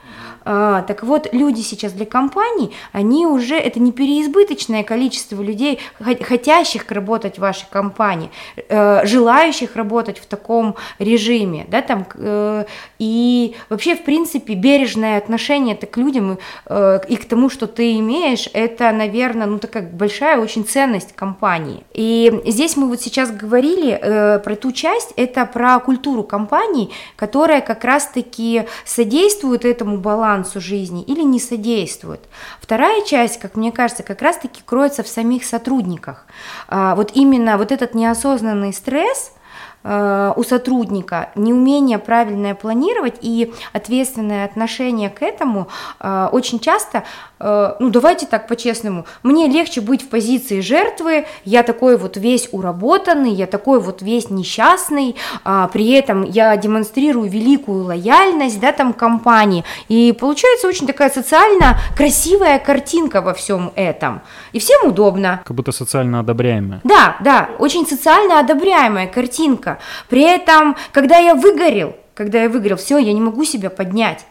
а, 0.51 0.81
так 0.81 1.03
вот, 1.03 1.29
люди 1.33 1.61
сейчас 1.61 1.93
для 1.93 2.07
компаний, 2.07 2.75
они 2.93 3.27
уже, 3.27 3.55
это 3.55 3.81
не 3.81 3.93
переизбыточное 3.93 4.83
количество 4.83 5.43
людей, 5.43 5.79
хотящих 6.01 6.91
работать 6.91 7.37
в 7.37 7.41
вашей 7.41 7.67
компании, 7.69 8.31
э, 8.57 9.05
желающих 9.05 9.77
работать 9.77 10.19
в 10.19 10.25
таком 10.25 10.77
режиме, 10.99 11.67
да, 11.69 11.83
там, 11.83 12.07
э, 12.15 12.65
и 12.99 13.57
вообще, 13.69 13.95
в 13.95 14.05
принципе, 14.05 14.55
бережное 14.55 15.19
отношение 15.19 15.75
это 15.75 15.87
к 15.87 15.99
людям 15.99 16.39
э, 16.65 17.01
и 17.07 17.17
к 17.17 17.27
тому, 17.27 17.51
что 17.51 17.67
ты 17.67 17.99
имеешь, 17.99 18.49
это, 18.55 18.91
наверное, 18.93 19.47
ну, 19.47 19.59
такая 19.59 19.83
большая 19.83 20.39
очень 20.39 20.65
ценность 20.65 21.15
компании. 21.15 21.85
И 21.93 22.41
здесь 22.47 22.75
мы 22.79 22.89
вот 22.89 23.03
сейчас 23.03 23.31
говорили 23.31 24.41
про 24.43 24.57
ту 24.57 24.73
часть, 24.73 25.13
это 25.17 25.45
про 25.45 25.79
культуру 25.81 26.23
компании, 26.23 26.89
которая 27.17 27.61
как 27.61 27.85
раз-таки 27.85 28.63
содействует 28.87 29.67
этому 29.67 29.99
балансу, 29.99 30.38
балансу 30.39 30.61
жизни 30.61 31.03
или 31.03 31.23
не 31.23 31.41
содействует. 31.41 32.21
Вторая 32.61 33.05
часть, 33.05 33.41
как 33.41 33.57
мне 33.57 33.73
кажется, 33.73 34.03
как 34.03 34.23
раз-таки 34.23 34.63
кроется 34.65 35.03
в 35.03 35.09
самих 35.09 35.45
сотрудниках. 35.45 36.27
А, 36.69 36.95
вот 36.95 37.13
именно 37.15 37.59
вот 37.59 37.73
этот 37.73 37.95
неосознанный 37.95 38.73
стресс– 38.73 39.33
у 39.85 40.43
сотрудника, 40.43 41.31
неумение 41.35 41.99
правильное 41.99 42.55
планировать 42.55 43.15
и 43.21 43.53
ответственное 43.73 44.45
отношение 44.45 45.09
к 45.09 45.23
этому 45.23 45.69
э, 46.01 46.29
очень 46.33 46.59
часто, 46.59 47.05
э, 47.39 47.75
ну 47.79 47.91
давайте 47.91 48.27
так 48.27 48.49
по-честному, 48.49 49.07
мне 49.23 49.47
легче 49.49 49.81
быть 49.81 50.03
в 50.03 50.09
позиции 50.09 50.61
жертвы, 50.61 51.27
я 51.45 51.63
такой 51.63 51.97
вот 51.97 52.17
весь 52.17 52.49
уработанный, 52.53 53.33
я 53.33 53.47
такой 53.47 53.81
вот 53.81 54.03
весь 54.03 54.31
несчастный, 54.31 55.17
а 55.45 55.69
при 55.69 55.91
этом 55.93 56.25
я 56.25 56.57
демонстрирую 56.57 57.29
великую 57.31 57.85
лояльность, 57.85 58.61
да, 58.61 58.73
там 58.73 58.93
компании, 58.93 59.65
и 59.89 60.13
получается 60.13 60.69
очень 60.69 60.87
такая 60.87 61.11
социально 61.11 61.79
красивая 61.97 62.59
картинка 62.59 63.23
во 63.23 63.33
всем 63.33 63.73
этом, 63.75 64.23
и 64.53 64.59
всем 64.59 64.89
удобно. 64.89 65.41
Как 65.45 65.57
будто 65.57 65.73
социально 65.73 66.21
одобряемая. 66.21 66.81
Да, 66.85 67.17
да, 67.21 67.51
очень 67.59 67.87
социально 67.87 68.41
одобряемая 68.41 69.07
картинка, 69.07 69.78
При 70.09 70.23
этом, 70.23 70.77
когда 70.93 71.19
я 71.19 71.35
выгорел, 71.35 71.97
когда 72.15 72.43
я 72.43 72.49
выгорел, 72.49 72.77
все, 72.77 72.99
я 72.99 73.13
не 73.13 73.21
могу 73.21 73.45
себя 73.45 73.71
поднять. 73.71 74.27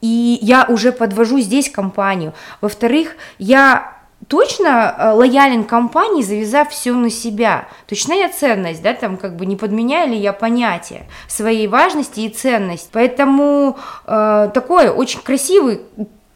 И 0.00 0.38
я 0.42 0.66
уже 0.68 0.92
подвожу 0.92 1.40
здесь 1.40 1.70
компанию. 1.70 2.32
Во-вторых, 2.60 3.16
я 3.38 3.96
точно 4.28 4.94
э, 4.98 5.10
лоялен 5.12 5.64
компании, 5.64 6.22
завязав 6.22 6.70
все 6.70 6.92
на 6.92 7.10
себя. 7.10 7.68
Точная 7.86 8.28
ценность, 8.28 8.82
да, 8.82 8.94
там 8.94 9.16
как 9.16 9.36
бы 9.36 9.46
не 9.46 9.56
подменяю 9.56 10.10
ли 10.10 10.16
я 10.16 10.32
понятие 10.32 11.06
своей 11.28 11.68
важности 11.68 12.20
и 12.20 12.28
ценности. 12.28 12.88
Поэтому 12.92 13.78
э, 14.06 14.50
такой 14.52 14.88
очень 14.88 15.20
красивый, 15.20 15.80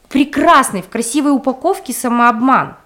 прекрасный, 0.09 0.83
в 0.83 0.88
красивой 0.88 1.33
упаковке 1.33 1.93
самообман, 1.93 2.76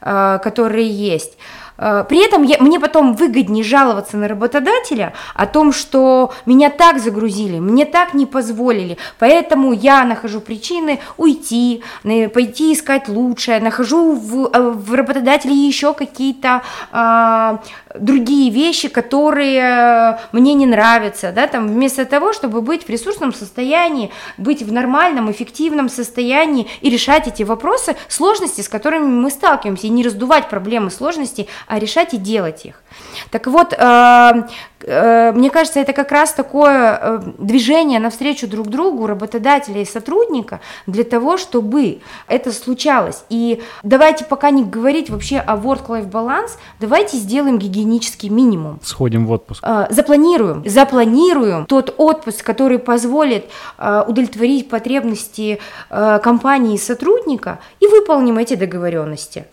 э, 0.00 0.38
который 0.42 0.86
есть. 0.86 1.38
Э, 1.78 2.04
при 2.08 2.24
этом 2.24 2.42
я, 2.42 2.58
мне 2.60 2.80
потом 2.80 3.14
выгоднее 3.14 3.64
жаловаться 3.64 4.16
на 4.16 4.28
работодателя 4.28 5.12
о 5.34 5.46
том, 5.46 5.72
что 5.72 6.32
меня 6.46 6.70
так 6.70 6.98
загрузили, 6.98 7.58
мне 7.58 7.84
так 7.84 8.14
не 8.14 8.26
позволили, 8.26 8.98
поэтому 9.18 9.72
я 9.72 10.04
нахожу 10.04 10.40
причины 10.40 11.00
уйти, 11.16 11.82
пойти 12.02 12.72
искать 12.72 13.08
лучшее, 13.08 13.60
нахожу 13.60 14.12
в, 14.12 14.50
э, 14.52 14.70
в 14.70 14.94
работодателе 14.94 15.54
еще 15.54 15.94
какие-то 15.94 16.62
а, 16.92 17.60
другие 17.98 18.50
вещи, 18.50 18.88
которые 18.88 20.18
мне 20.32 20.54
не 20.54 20.66
нравятся, 20.66 21.32
да, 21.32 21.46
там 21.46 21.68
вместо 21.68 22.04
того, 22.04 22.32
чтобы 22.32 22.62
быть 22.62 22.86
в 22.86 22.90
ресурсном 22.90 23.32
состоянии, 23.34 24.10
быть 24.36 24.62
в 24.62 24.72
нормальном, 24.72 25.30
эффективном 25.30 25.88
состоянии 25.88 26.66
и 26.80 26.90
решать 26.90 27.28
эти 27.28 27.42
вопросы, 27.42 27.96
сложности, 28.08 28.60
с 28.60 28.68
которыми 28.68 29.06
мы 29.06 29.30
сталкиваемся, 29.30 29.86
и 29.86 29.90
не 29.90 30.02
раздувать 30.02 30.48
проблемы 30.48 30.90
сложности, 30.90 31.48
а 31.66 31.78
решать 31.78 32.14
и 32.14 32.16
делать 32.16 32.64
их. 32.66 32.82
Так 33.30 33.46
вот, 33.46 33.72
э, 33.72 33.76
э, 33.78 34.75
мне 34.82 35.50
кажется, 35.50 35.80
это 35.80 35.92
как 35.92 36.12
раз 36.12 36.32
такое 36.32 36.98
э, 37.00 37.20
движение 37.38 37.98
навстречу 37.98 38.46
друг 38.46 38.68
другу 38.68 39.06
работодателя 39.06 39.80
и 39.80 39.84
сотрудника 39.84 40.60
для 40.86 41.02
того, 41.02 41.38
чтобы 41.38 42.00
это 42.28 42.52
случалось. 42.52 43.24
И 43.30 43.62
давайте 43.82 44.24
пока 44.24 44.50
не 44.50 44.64
говорить 44.64 45.08
вообще 45.08 45.38
о 45.38 45.56
work-life 45.56 46.06
баланс, 46.06 46.58
давайте 46.78 47.16
сделаем 47.16 47.58
гигиенический 47.58 48.28
минимум. 48.28 48.78
Сходим 48.82 49.26
в 49.26 49.32
отпуск. 49.32 49.64
Запланируем, 49.90 50.62
запланируем 50.66 51.66
тот 51.66 51.94
отпуск, 51.96 52.44
который 52.44 52.78
позволит 52.78 53.46
удовлетворить 53.78 54.68
потребности 54.68 55.58
компании 55.88 56.74
и 56.74 56.78
сотрудника, 56.78 57.60
и 57.80 57.86
выполним 57.86 58.38
эти 58.38 58.54
договоренности. 58.54 59.46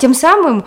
Тем 0.00 0.14
самым 0.14 0.64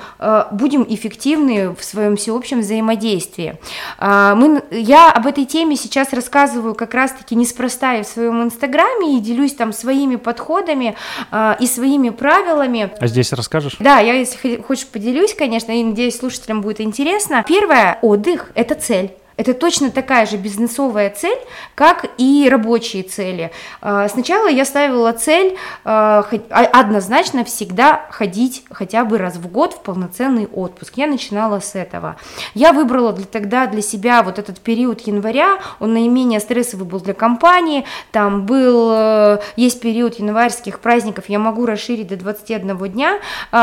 будем 0.52 0.86
эффективны 0.88 1.76
в 1.76 1.84
своем 1.84 2.16
всеобщем 2.16 2.60
взаимодействии. 2.60 3.58
А, 4.06 4.36
мы, 4.36 4.62
я 4.70 5.14
об 5.14 5.28
этой 5.28 5.46
теме 5.46 5.78
сейчас 5.78 6.12
рассказываю 6.12 6.76
как 6.76 6.94
раз-таки 6.94 7.36
неспроста 7.36 7.96
и 7.96 8.04
в 8.04 8.06
своем 8.06 8.44
инстаграме 8.44 9.18
и 9.18 9.22
делюсь 9.22 9.54
там 9.54 9.72
своими 9.72 10.18
подходами 10.18 10.98
а, 11.32 11.56
и 11.58 11.66
своими 11.66 12.10
правилами. 12.10 12.92
А 13.00 13.08
здесь 13.08 13.32
расскажешь? 13.32 13.78
Да, 13.80 14.00
я, 14.00 14.16
если 14.16 14.58
хочешь, 14.58 14.88
поделюсь, 14.88 15.34
конечно, 15.34 15.72
и 15.72 15.82
надеюсь, 15.82 16.18
слушателям 16.18 16.60
будет 16.60 16.82
интересно. 16.82 17.46
Первое, 17.48 17.98
отдых– 18.02 18.52
это 18.56 18.76
цель. 18.76 19.14
Это 19.38 19.54
точно 19.54 19.90
такая 19.90 20.26
же 20.26 20.38
бизнесовая 20.38 21.10
цель, 21.10 21.38
как 21.76 22.06
и 22.18 22.48
рабочие 22.50 23.04
цели. 23.04 23.52
А, 23.82 24.08
сначала 24.08 24.48
я 24.48 24.64
ставила 24.66 25.12
цель 25.14 25.58
а, 25.84 26.26
а, 26.50 26.60
однозначно 26.80 27.44
всегда 27.44 28.06
ходить 28.10 28.64
хотя 28.70 29.06
бы 29.06 29.18
раз 29.18 29.36
в 29.38 29.52
год 29.52 29.74
в 29.74 29.80
полноценный 29.82 30.46
отпуск. 30.46 30.94
Я 30.98 31.08
начинала 31.08 31.60
с 31.60 31.76
этого. 31.76 32.16
Я 32.54 32.74
выбрала 32.74 33.12
для, 33.14 33.26
тогда 33.26 33.66
для 33.66 33.82
себя 33.82 34.22
вот 34.22 34.38
этот 34.38 34.60
период 34.60 35.02
января, 35.02 35.60
он 35.80 35.94
наименее 35.94 36.40
стрессовый 36.40 36.86
был 36.86 37.00
для 37.00 37.14
компании, 37.14 37.86
там 38.12 38.46
был, 38.46 38.92
э, 38.94 39.40
есть 39.56 39.82
период 39.82 40.20
январских 40.20 40.80
праздников, 40.80 41.26
я 41.28 41.40
могу 41.40 41.66
расширить 41.66 42.08
до 42.08 42.18
21 42.18 42.78
дня, 42.90 43.20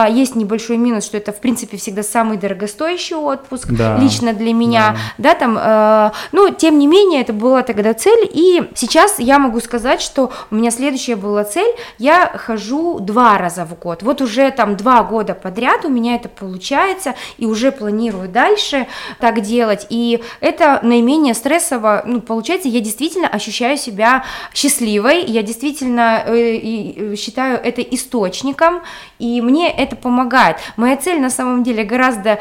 есть 0.09 0.35
небольшой 0.35 0.77
минус, 0.77 1.05
что 1.05 1.17
это 1.17 1.33
в 1.33 1.41
принципе 1.41 1.77
всегда 1.77 2.03
самый 2.03 2.37
дорогостоящий 2.37 3.17
отпуск, 3.17 3.69
да, 3.69 3.97
лично 3.99 4.33
для 4.33 4.53
меня, 4.53 4.97
да, 5.19 5.31
да 5.31 5.35
там 5.35 5.60
Э, 5.61 6.11
но, 6.33 6.51
тем 6.51 6.79
не 6.79 6.87
менее, 6.87 7.21
это 7.21 7.33
была 7.33 7.63
тогда 7.63 7.95
цель, 7.95 8.29
и 8.33 8.69
сейчас 8.75 9.19
я 9.19 9.39
могу 9.39 9.61
сказать, 9.61 10.01
что 10.01 10.33
у 10.51 10.55
меня 10.55 10.71
следующая 10.71 11.17
была 11.17 11.45
цель, 11.45 11.75
я 11.99 12.27
хожу 12.27 12.99
два 13.01 13.39
раза 13.39 13.65
в 13.65 13.79
год, 13.79 14.03
вот 14.03 14.21
уже 14.21 14.51
там 14.51 14.77
два 14.77 15.03
года 15.03 15.35
подряд 15.35 15.85
у 15.85 15.89
меня 15.89 16.17
это 16.17 16.29
получается, 16.29 17.15
и 17.39 17.47
уже 17.47 17.73
планирую 17.73 18.29
дальше 18.29 18.87
так 19.19 19.41
делать, 19.41 19.87
и 19.91 20.23
это 20.41 20.81
наименее 20.83 21.35
стрессово, 21.35 22.03
ну, 22.07 22.21
получается, 22.21 22.69
я 22.69 22.81
действительно 22.81 23.29
ощущаю 23.29 23.77
себя 23.77 24.25
счастливой, 24.55 25.25
я 25.25 25.43
действительно 25.43 26.25
э, 26.27 27.15
считаю 27.17 27.59
это 27.63 27.83
источником, 27.83 28.83
и 29.19 29.41
мне 29.41 29.71
это 29.71 29.97
помогает. 29.97 30.57
Моя 30.77 30.97
цель 30.97 31.21
на 31.21 31.31
самом 31.31 31.63
деле 31.63 31.85
гораздо 31.85 32.41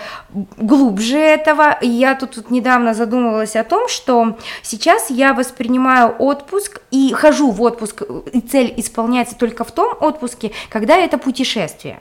глубже 0.57 1.17
этого, 1.17 1.77
я 1.81 2.15
тут, 2.15 2.31
тут 2.31 2.51
недавно 2.51 2.93
задумалась, 2.93 3.08
задумывалась 3.09 3.55
о 3.55 3.63
том, 3.63 3.87
что 3.87 4.37
сейчас 4.61 5.09
я 5.09 5.33
воспринимаю 5.33 6.15
отпуск 6.19 6.81
и 6.91 7.11
хожу 7.13 7.49
в 7.49 7.61
отпуск, 7.61 8.03
и 8.31 8.39
цель 8.39 8.73
исполняется 8.77 9.35
только 9.35 9.63
в 9.63 9.71
том 9.71 9.97
отпуске, 9.99 10.51
когда 10.69 10.95
это 10.95 11.17
путешествие. 11.17 11.99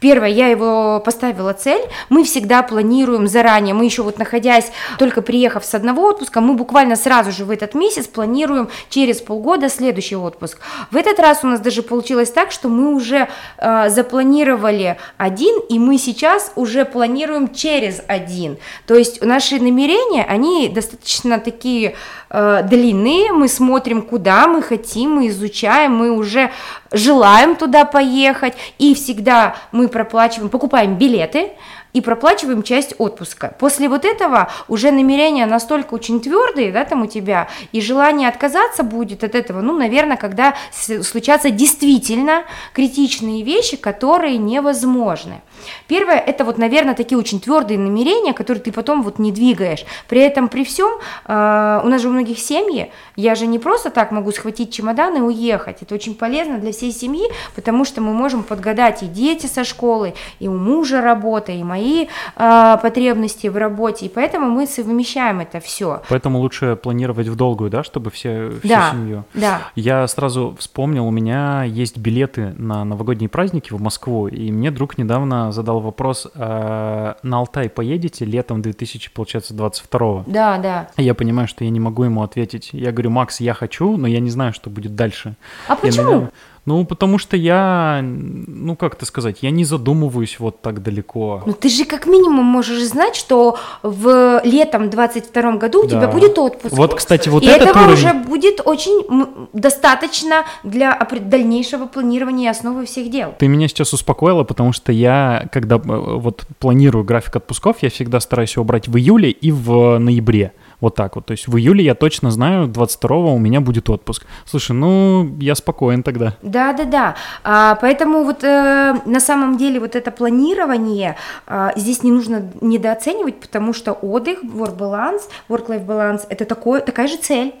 Первое, 0.00 0.28
я 0.28 0.46
его 0.46 1.02
поставила 1.04 1.52
цель, 1.52 1.82
мы 2.08 2.24
всегда 2.24 2.62
планируем 2.62 3.26
заранее, 3.26 3.74
мы 3.74 3.84
еще 3.84 4.02
вот 4.02 4.18
находясь, 4.18 4.70
только 4.98 5.22
приехав 5.22 5.64
с 5.64 5.74
одного 5.74 6.04
отпуска, 6.08 6.40
мы 6.40 6.54
буквально 6.54 6.96
сразу 6.96 7.32
же 7.32 7.44
в 7.44 7.50
этот 7.50 7.74
месяц 7.74 8.06
планируем 8.06 8.68
через 8.88 9.20
полгода 9.20 9.68
следующий 9.68 10.16
отпуск. 10.16 10.58
В 10.90 10.96
этот 10.96 11.18
раз 11.18 11.40
у 11.42 11.48
нас 11.48 11.60
даже 11.60 11.82
получилось 11.82 12.30
так, 12.30 12.52
что 12.52 12.68
мы 12.68 12.94
уже 12.94 13.28
э, 13.58 13.90
запланировали 13.90 14.96
один, 15.16 15.60
и 15.68 15.78
мы 15.78 15.98
сейчас 15.98 16.52
уже 16.54 16.84
планируем 16.84 17.52
через 17.52 18.00
один. 18.06 18.56
То 18.86 18.94
есть 18.94 19.22
наши 19.22 19.58
намерения, 19.60 20.24
они 20.24 20.45
достаточно 20.68 21.38
такие 21.38 21.94
э, 22.36 22.62
длинные, 22.62 23.32
мы 23.32 23.48
смотрим, 23.48 24.02
куда 24.02 24.46
мы 24.46 24.62
хотим, 24.62 25.16
мы 25.16 25.28
изучаем, 25.28 25.96
мы 25.96 26.10
уже 26.10 26.50
желаем 26.92 27.56
туда 27.56 27.84
поехать, 27.84 28.54
и 28.78 28.94
всегда 28.94 29.56
мы 29.72 29.88
проплачиваем, 29.88 30.50
покупаем 30.50 30.96
билеты, 30.96 31.52
и 31.96 32.02
проплачиваем 32.02 32.62
часть 32.62 32.94
отпуска. 32.98 33.54
После 33.58 33.88
вот 33.88 34.04
этого 34.04 34.50
уже 34.68 34.90
намерения 34.90 35.46
настолько 35.46 35.94
очень 35.94 36.20
твердые, 36.20 36.70
да, 36.70 36.84
там 36.84 37.04
у 37.04 37.06
тебя, 37.06 37.48
и 37.72 37.80
желание 37.80 38.28
отказаться 38.28 38.82
будет 38.82 39.24
от 39.24 39.34
этого, 39.34 39.62
ну, 39.62 39.72
наверное, 39.72 40.18
когда 40.18 40.54
случатся 40.70 41.48
действительно 41.48 42.42
критичные 42.74 43.42
вещи, 43.42 43.78
которые 43.78 44.36
невозможны. 44.36 45.40
Первое, 45.88 46.18
это 46.18 46.44
вот, 46.44 46.58
наверное, 46.58 46.94
такие 46.94 47.16
очень 47.16 47.40
твердые 47.40 47.78
намерения, 47.78 48.34
которые 48.34 48.62
ты 48.62 48.72
потом 48.72 49.02
вот 49.02 49.18
не 49.18 49.32
двигаешь. 49.32 49.86
При 50.06 50.20
этом, 50.20 50.48
при 50.48 50.64
всем, 50.64 50.90
э, 51.26 51.80
у 51.82 51.88
нас 51.88 52.02
же 52.02 52.08
у 52.08 52.12
многих 52.12 52.25
семьи, 52.34 52.90
я 53.16 53.34
же 53.34 53.46
не 53.46 53.58
просто 53.58 53.90
так 53.90 54.10
могу 54.10 54.32
схватить 54.32 54.72
чемодан 54.72 55.16
и 55.16 55.20
уехать. 55.20 55.82
Это 55.82 55.94
очень 55.94 56.14
полезно 56.14 56.58
для 56.58 56.72
всей 56.72 56.92
семьи, 56.92 57.26
потому 57.54 57.84
что 57.84 58.00
мы 58.00 58.12
можем 58.12 58.42
подгадать 58.42 59.02
и 59.02 59.06
дети 59.06 59.46
со 59.46 59.64
школы, 59.64 60.14
и 60.40 60.48
у 60.48 60.56
мужа 60.56 61.00
работа, 61.00 61.52
и 61.52 61.62
мои 61.62 62.06
э, 62.36 62.76
потребности 62.82 63.46
в 63.48 63.56
работе, 63.56 64.06
и 64.06 64.08
поэтому 64.08 64.50
мы 64.50 64.66
совмещаем 64.66 65.40
это 65.40 65.60
все. 65.60 66.02
Поэтому 66.08 66.38
лучше 66.38 66.76
планировать 66.76 67.28
в 67.28 67.36
долгую, 67.36 67.70
да, 67.70 67.84
чтобы 67.84 68.10
все, 68.10 68.50
всю 68.50 68.68
да, 68.68 68.90
семью. 68.90 69.24
Да. 69.34 69.60
Я 69.74 70.06
сразу 70.08 70.56
вспомнил, 70.58 71.06
у 71.06 71.10
меня 71.10 71.64
есть 71.64 71.98
билеты 71.98 72.54
на 72.58 72.84
новогодние 72.84 73.28
праздники 73.28 73.72
в 73.72 73.80
Москву, 73.80 74.28
и 74.28 74.50
мне 74.50 74.70
друг 74.70 74.98
недавно 74.98 75.52
задал 75.52 75.80
вопрос, 75.80 76.26
э, 76.34 77.14
на 77.22 77.38
Алтай 77.38 77.68
поедете 77.68 78.24
летом 78.24 78.62
2000, 78.62 79.10
получается, 79.12 79.54
22 79.54 80.24
Да, 80.26 80.58
да. 80.58 80.88
Я 80.96 81.14
понимаю, 81.14 81.48
что 81.48 81.64
я 81.64 81.70
не 81.70 81.80
могу 81.80 82.05
ему 82.06 82.22
ответить. 82.22 82.70
Я 82.72 82.92
говорю, 82.92 83.10
Макс, 83.10 83.40
я 83.40 83.54
хочу, 83.54 83.96
но 83.96 84.06
я 84.06 84.20
не 84.20 84.30
знаю, 84.30 84.52
что 84.52 84.70
будет 84.70 84.94
дальше. 84.94 85.36
А 85.68 85.76
почему? 85.76 86.04
наверное, 86.04 86.32
ну, 86.66 86.84
потому 86.84 87.18
что 87.18 87.36
я, 87.36 88.00
ну, 88.02 88.74
как 88.74 88.94
это 88.94 89.06
сказать, 89.06 89.38
я 89.42 89.50
не 89.50 89.64
задумываюсь 89.64 90.40
вот 90.40 90.62
так 90.62 90.82
далеко. 90.82 91.44
Ну, 91.46 91.52
ты 91.52 91.68
же 91.68 91.84
как 91.84 92.06
минимум 92.06 92.44
можешь 92.44 92.82
знать, 92.82 93.14
что 93.14 93.56
в 93.84 94.40
летом 94.44 94.90
22 94.90 95.52
году 95.58 95.84
у 95.84 95.86
тебя 95.86 96.08
будет 96.08 96.36
отпуск. 96.38 96.76
Вот, 96.76 96.94
кстати, 96.96 97.28
вот 97.28 97.44
И 97.44 97.46
этот 97.46 97.68
этого 97.68 97.84
уровень... 97.84 97.94
уже 97.94 98.14
будет 98.14 98.60
очень 98.64 99.48
достаточно 99.52 100.44
для 100.64 100.98
дальнейшего 101.20 101.86
планирования 101.86 102.50
основы 102.50 102.84
всех 102.84 103.10
дел. 103.12 103.32
Ты 103.38 103.46
меня 103.46 103.68
сейчас 103.68 103.92
успокоила, 103.92 104.42
потому 104.42 104.72
что 104.72 104.90
я, 104.90 105.48
когда 105.52 105.76
э, 105.76 105.78
вот 105.78 106.46
планирую 106.58 107.04
график 107.04 107.36
отпусков, 107.36 107.76
я 107.82 107.90
всегда 107.90 108.18
стараюсь 108.18 108.56
его 108.56 108.64
брать 108.64 108.88
в 108.88 108.96
июле 108.96 109.30
и 109.30 109.52
в 109.52 109.98
ноябре. 109.98 110.52
Вот 110.80 110.94
так 110.94 111.16
вот. 111.16 111.26
То 111.26 111.32
есть 111.32 111.48
в 111.48 111.56
июле 111.56 111.84
я 111.84 111.94
точно 111.94 112.30
знаю, 112.30 112.68
22-го 112.68 113.34
у 113.34 113.38
меня 113.38 113.60
будет 113.60 113.88
отпуск. 113.88 114.26
Слушай, 114.44 114.72
ну, 114.72 115.36
я 115.40 115.54
спокоен 115.54 116.02
тогда. 116.02 116.34
Да, 116.42 116.72
да, 116.72 116.84
да. 116.84 117.14
А, 117.44 117.76
поэтому 117.76 118.24
вот 118.24 118.44
э, 118.44 118.94
на 119.06 119.20
самом 119.20 119.56
деле 119.56 119.80
вот 119.80 119.96
это 119.96 120.10
планирование 120.10 121.16
э, 121.46 121.70
здесь 121.76 122.02
не 122.02 122.12
нужно 122.12 122.50
недооценивать, 122.60 123.40
потому 123.40 123.72
что 123.72 123.92
отдых, 123.92 124.44
work 124.44 124.76
balance, 124.76 125.22
work-life 125.48 125.86
balance, 125.86 126.26
это 126.28 126.44
такое, 126.44 126.80
такая 126.80 127.08
же 127.08 127.16
цель. 127.16 127.54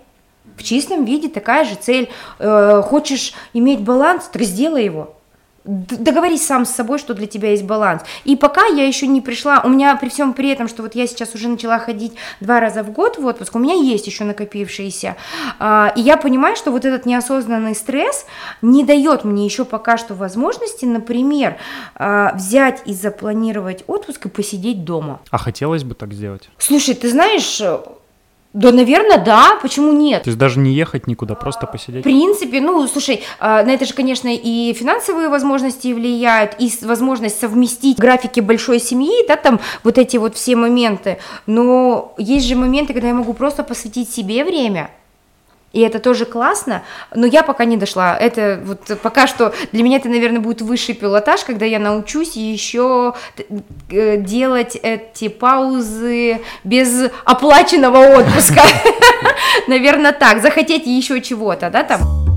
В 0.56 0.62
чистом 0.62 1.04
виде 1.04 1.28
такая 1.28 1.64
же 1.64 1.74
цель. 1.74 2.10
Э, 2.38 2.82
хочешь 2.84 3.32
иметь 3.54 3.80
баланс, 3.80 4.28
так 4.32 4.42
сделай 4.42 4.84
его 4.84 5.15
договорись 5.66 6.46
сам 6.46 6.64
с 6.64 6.70
собой, 6.70 6.98
что 6.98 7.14
для 7.14 7.26
тебя 7.26 7.50
есть 7.50 7.64
баланс. 7.64 8.02
И 8.24 8.36
пока 8.36 8.66
я 8.66 8.86
еще 8.86 9.06
не 9.06 9.20
пришла, 9.20 9.60
у 9.64 9.68
меня 9.68 9.96
при 9.96 10.08
всем 10.08 10.32
при 10.32 10.50
этом, 10.50 10.68
что 10.68 10.82
вот 10.82 10.94
я 10.94 11.06
сейчас 11.06 11.34
уже 11.34 11.48
начала 11.48 11.78
ходить 11.78 12.14
два 12.40 12.60
раза 12.60 12.82
в 12.82 12.92
год 12.92 13.18
в 13.18 13.26
отпуск, 13.26 13.54
у 13.54 13.58
меня 13.58 13.74
есть 13.74 14.06
еще 14.06 14.24
накопившиеся, 14.24 15.16
а, 15.58 15.92
и 15.96 16.00
я 16.00 16.16
понимаю, 16.16 16.56
что 16.56 16.70
вот 16.70 16.84
этот 16.84 17.06
неосознанный 17.06 17.74
стресс 17.74 18.26
не 18.62 18.84
дает 18.84 19.24
мне 19.24 19.44
еще 19.44 19.64
пока 19.64 19.96
что 19.96 20.14
возможности, 20.14 20.84
например, 20.84 21.56
а, 21.94 22.34
взять 22.34 22.82
и 22.86 22.94
запланировать 22.94 23.84
отпуск 23.86 24.26
и 24.26 24.28
посидеть 24.28 24.84
дома. 24.84 25.20
А 25.30 25.38
хотелось 25.38 25.84
бы 25.84 25.94
так 25.94 26.12
сделать? 26.12 26.48
Слушай, 26.58 26.94
ты 26.94 27.10
знаешь, 27.10 27.60
да, 28.56 28.72
наверное, 28.72 29.18
да, 29.18 29.58
почему 29.60 29.92
нет? 29.92 30.22
То 30.22 30.30
есть 30.30 30.38
даже 30.38 30.60
не 30.60 30.72
ехать 30.72 31.06
никуда, 31.06 31.34
просто 31.34 31.66
посидеть? 31.66 32.00
В 32.00 32.04
принципе, 32.04 32.62
ну, 32.62 32.86
слушай, 32.88 33.22
а, 33.38 33.62
на 33.62 33.68
это 33.68 33.84
же, 33.84 33.92
конечно, 33.92 34.28
и 34.32 34.72
финансовые 34.72 35.28
возможности 35.28 35.92
влияют, 35.92 36.56
и 36.58 36.72
возможность 36.80 37.38
совместить 37.38 37.98
графики 37.98 38.40
большой 38.40 38.80
семьи, 38.80 39.26
да, 39.28 39.36
там 39.36 39.60
вот 39.84 39.98
эти 39.98 40.16
вот 40.16 40.36
все 40.36 40.56
моменты, 40.56 41.18
но 41.44 42.14
есть 42.16 42.46
же 42.46 42.56
моменты, 42.56 42.94
когда 42.94 43.08
я 43.08 43.14
могу 43.14 43.34
просто 43.34 43.62
посвятить 43.62 44.08
себе 44.08 44.42
время, 44.42 44.90
и 45.76 45.80
это 45.80 45.98
тоже 45.98 46.24
классно, 46.24 46.84
но 47.14 47.26
я 47.26 47.42
пока 47.42 47.66
не 47.66 47.76
дошла. 47.76 48.16
Это 48.16 48.58
вот 48.64 48.98
пока 49.02 49.26
что 49.26 49.52
для 49.72 49.82
меня 49.82 49.98
это, 49.98 50.08
наверное, 50.08 50.40
будет 50.40 50.62
высший 50.62 50.94
пилотаж, 50.94 51.44
когда 51.44 51.66
я 51.66 51.78
научусь 51.78 52.34
еще 52.34 53.12
э, 53.90 54.16
делать 54.16 54.74
эти 54.82 55.28
паузы 55.28 56.40
без 56.64 57.10
оплаченного 57.26 57.98
отпуска. 58.20 58.62
Наверное, 59.68 60.12
так. 60.12 60.40
Захотеть 60.40 60.86
еще 60.86 61.20
чего-то, 61.20 61.68
да, 61.68 61.82
там. 61.82 62.35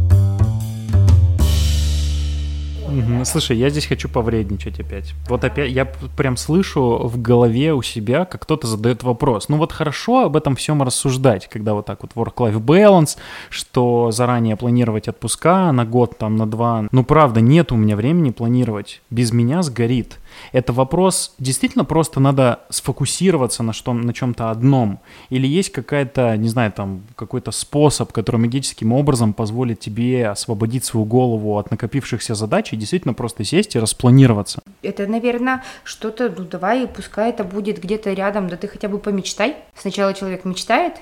Угу. 2.92 3.26
Слушай, 3.26 3.58
я 3.58 3.70
здесь 3.70 3.86
хочу 3.86 4.10
повредничать 4.10 4.80
опять. 4.80 5.14
Вот 5.28 5.44
опять 5.44 5.72
я 5.72 5.86
прям 5.86 6.38
слышу 6.38 7.00
в 7.04 7.22
голове 7.22 7.74
у 7.74 7.82
себя, 7.82 8.26
как 8.26 8.42
кто-то 8.44 8.68
задает 8.68 9.04
вопрос. 9.04 9.50
Ну 9.50 9.58
вот 9.58 9.72
хорошо 9.72 10.26
об 10.26 10.36
этом 10.36 10.56
всем 10.56 10.82
рассуждать, 10.84 11.48
когда 11.48 11.74
вот 11.74 11.86
так 11.86 12.02
вот 12.02 12.12
work-life 12.14 12.60
balance, 12.60 13.18
что 13.50 14.12
заранее 14.12 14.56
планировать 14.56 15.08
отпуска 15.08 15.72
на 15.72 15.86
год, 15.86 16.18
там, 16.18 16.36
на 16.36 16.46
два. 16.46 16.88
Ну 16.92 17.04
правда, 17.04 17.42
нет 17.42 17.72
у 17.72 17.76
меня 17.76 17.96
времени 17.96 18.32
планировать. 18.32 19.02
Без 19.10 19.32
меня 19.32 19.62
сгорит. 19.62 20.18
Это 20.52 20.74
вопрос, 20.74 21.34
действительно 21.40 21.86
просто 21.86 22.20
надо 22.20 22.60
сфокусироваться 22.70 23.64
на, 23.64 23.74
что, 23.74 23.94
на 23.94 24.14
чем-то 24.14 24.52
одном? 24.52 25.00
Или 25.30 25.48
есть 25.48 25.72
какая-то, 25.72 26.38
не 26.38 26.50
знаю, 26.50 26.72
там, 26.72 27.04
какой-то 27.16 27.52
способ, 27.52 28.12
который 28.12 28.38
магическим 28.38 28.94
образом 28.94 29.34
позволит 29.34 29.80
тебе 29.80 30.30
освободить 30.30 30.86
свою 30.86 31.06
голову 31.06 31.58
от 31.58 31.72
накопившихся 31.72 32.36
задач 32.36 32.74
и 32.74 32.78
действительно 32.80 33.14
просто 33.14 33.44
сесть 33.44 33.76
и 33.76 33.80
распланироваться? 33.80 34.62
Это, 34.82 35.06
наверное, 35.08 35.64
что-то, 35.84 36.34
ну 36.36 36.46
давай, 36.46 36.88
пускай 36.88 37.30
это 37.30 37.44
будет 37.44 37.80
где-то 37.80 38.14
рядом, 38.14 38.50
да 38.50 38.58
ты 38.58 38.68
хотя 38.68 38.88
бы 38.88 38.98
помечтай. 38.98 39.58
Сначала 39.76 40.14
человек 40.14 40.46
мечтает, 40.46 40.96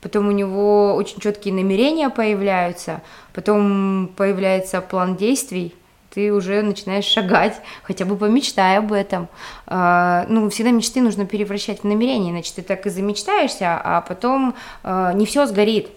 потом 0.00 0.28
у 0.28 0.32
него 0.32 0.94
очень 0.94 1.20
четкие 1.20 1.54
намерения 1.54 2.10
появляются, 2.10 3.02
потом 3.32 4.10
появляется 4.16 4.80
план 4.80 5.16
действий, 5.16 5.74
ты 6.12 6.32
уже 6.32 6.62
начинаешь 6.62 7.04
шагать, 7.04 7.60
хотя 7.82 8.04
бы 8.04 8.16
помечтай 8.16 8.78
об 8.78 8.92
этом. 8.92 9.28
А, 9.66 10.26
ну, 10.28 10.50
всегда 10.50 10.72
мечты 10.72 11.00
нужно 11.00 11.24
превращать 11.24 11.80
в 11.80 11.84
намерения, 11.84 12.30
иначе 12.30 12.52
ты 12.56 12.62
так 12.62 12.86
и 12.86 12.90
замечтаешься, 12.90 13.80
а 13.82 14.00
потом 14.00 14.54
а, 14.82 15.12
не 15.12 15.24
все 15.24 15.46
сгорит. 15.46 15.90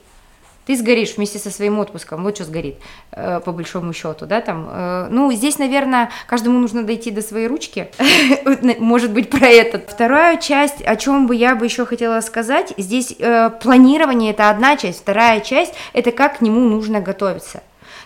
Ты 0.65 0.77
сгоришь 0.77 1.17
вместе 1.17 1.39
со 1.39 1.49
своим 1.49 1.79
отпуском, 1.79 2.23
вот 2.23 2.35
что 2.35 2.45
сгорит, 2.45 2.77
э, 3.11 3.41
по 3.43 3.51
большому 3.51 3.93
счету, 3.93 4.25
да, 4.25 4.41
там. 4.41 4.67
Э, 4.69 5.07
ну, 5.09 5.31
здесь, 5.31 5.59
наверное, 5.59 6.09
каждому 6.27 6.59
нужно 6.59 6.83
дойти 6.83 7.11
до 7.11 7.21
своей 7.21 7.47
ручки, 7.47 7.89
может 8.79 9.11
быть, 9.11 9.29
про 9.29 9.47
этот. 9.47 9.89
Вторая 9.89 10.37
часть, 10.37 10.81
о 10.81 10.95
чем 10.95 11.27
бы 11.27 11.35
я 11.35 11.55
бы 11.55 11.65
еще 11.65 11.85
хотела 11.85 12.21
сказать, 12.21 12.73
здесь 12.77 13.15
э, 13.19 13.49
планирование 13.61 14.31
это 14.31 14.49
одна 14.49 14.77
часть, 14.77 15.01
вторая 15.01 15.41
часть 15.41 15.73
это 15.93 16.11
как 16.11 16.39
к 16.39 16.41
нему 16.41 16.61
нужно 16.61 17.01
готовиться 17.01 17.61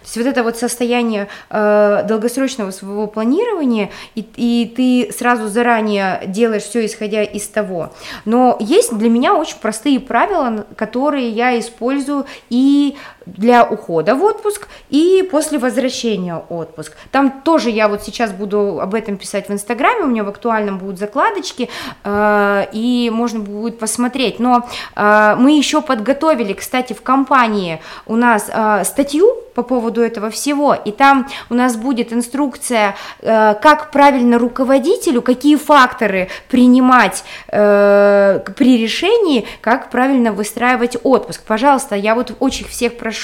есть 0.07 0.17
вот 0.17 0.25
это 0.25 0.43
вот 0.43 0.57
состояние 0.57 1.27
э, 1.49 2.03
долгосрочного 2.07 2.71
своего 2.71 3.07
планирования, 3.07 3.91
и, 4.15 4.25
и 4.35 4.73
ты 4.75 5.13
сразу 5.13 5.47
заранее 5.47 6.21
делаешь 6.27 6.63
все 6.63 6.85
исходя 6.85 7.23
из 7.23 7.47
того. 7.47 7.91
Но 8.25 8.57
есть 8.59 8.95
для 8.97 9.09
меня 9.09 9.35
очень 9.35 9.57
простые 9.57 9.99
правила, 9.99 10.65
которые 10.75 11.29
я 11.29 11.59
использую 11.59 12.25
и 12.49 12.95
для 13.35 13.63
ухода 13.63 14.15
в 14.15 14.23
отпуск 14.23 14.67
и 14.89 15.27
после 15.31 15.59
возвращения 15.59 16.37
отпуск. 16.49 16.93
Там 17.11 17.41
тоже 17.43 17.69
я 17.69 17.87
вот 17.87 18.03
сейчас 18.03 18.31
буду 18.31 18.79
об 18.81 18.93
этом 18.93 19.17
писать 19.17 19.49
в 19.49 19.51
Инстаграме, 19.51 20.03
у 20.03 20.07
меня 20.07 20.23
в 20.23 20.29
актуальном 20.29 20.77
будут 20.77 20.99
закладочки, 20.99 21.69
э, 22.03 22.65
и 22.71 23.11
можно 23.13 23.39
будет 23.39 23.79
посмотреть. 23.79 24.39
Но 24.39 24.67
э, 24.95 25.35
мы 25.37 25.57
еще 25.57 25.81
подготовили, 25.81 26.53
кстати, 26.53 26.93
в 26.93 27.01
компании 27.01 27.81
у 28.05 28.15
нас 28.15 28.49
э, 28.51 28.83
статью 28.85 29.35
по 29.53 29.63
поводу 29.63 30.01
этого 30.01 30.29
всего, 30.29 30.75
и 30.75 30.91
там 30.91 31.27
у 31.49 31.55
нас 31.55 31.75
будет 31.77 32.13
инструкция, 32.13 32.95
как 33.19 33.89
правильно 33.89 34.37
руководителю, 34.37 35.23
какие 35.23 35.55
факторы 35.55 36.29
принимать 36.47 37.23
при 37.47 38.77
решении, 38.77 39.47
как 39.61 39.89
правильно 39.89 40.31
выстраивать 40.31 40.97
отпуск. 41.01 41.41
Пожалуйста, 41.47 41.95
я 41.95 42.13
вот 42.13 42.35
очень 42.39 42.67
всех 42.67 42.97
прошу, 42.97 43.16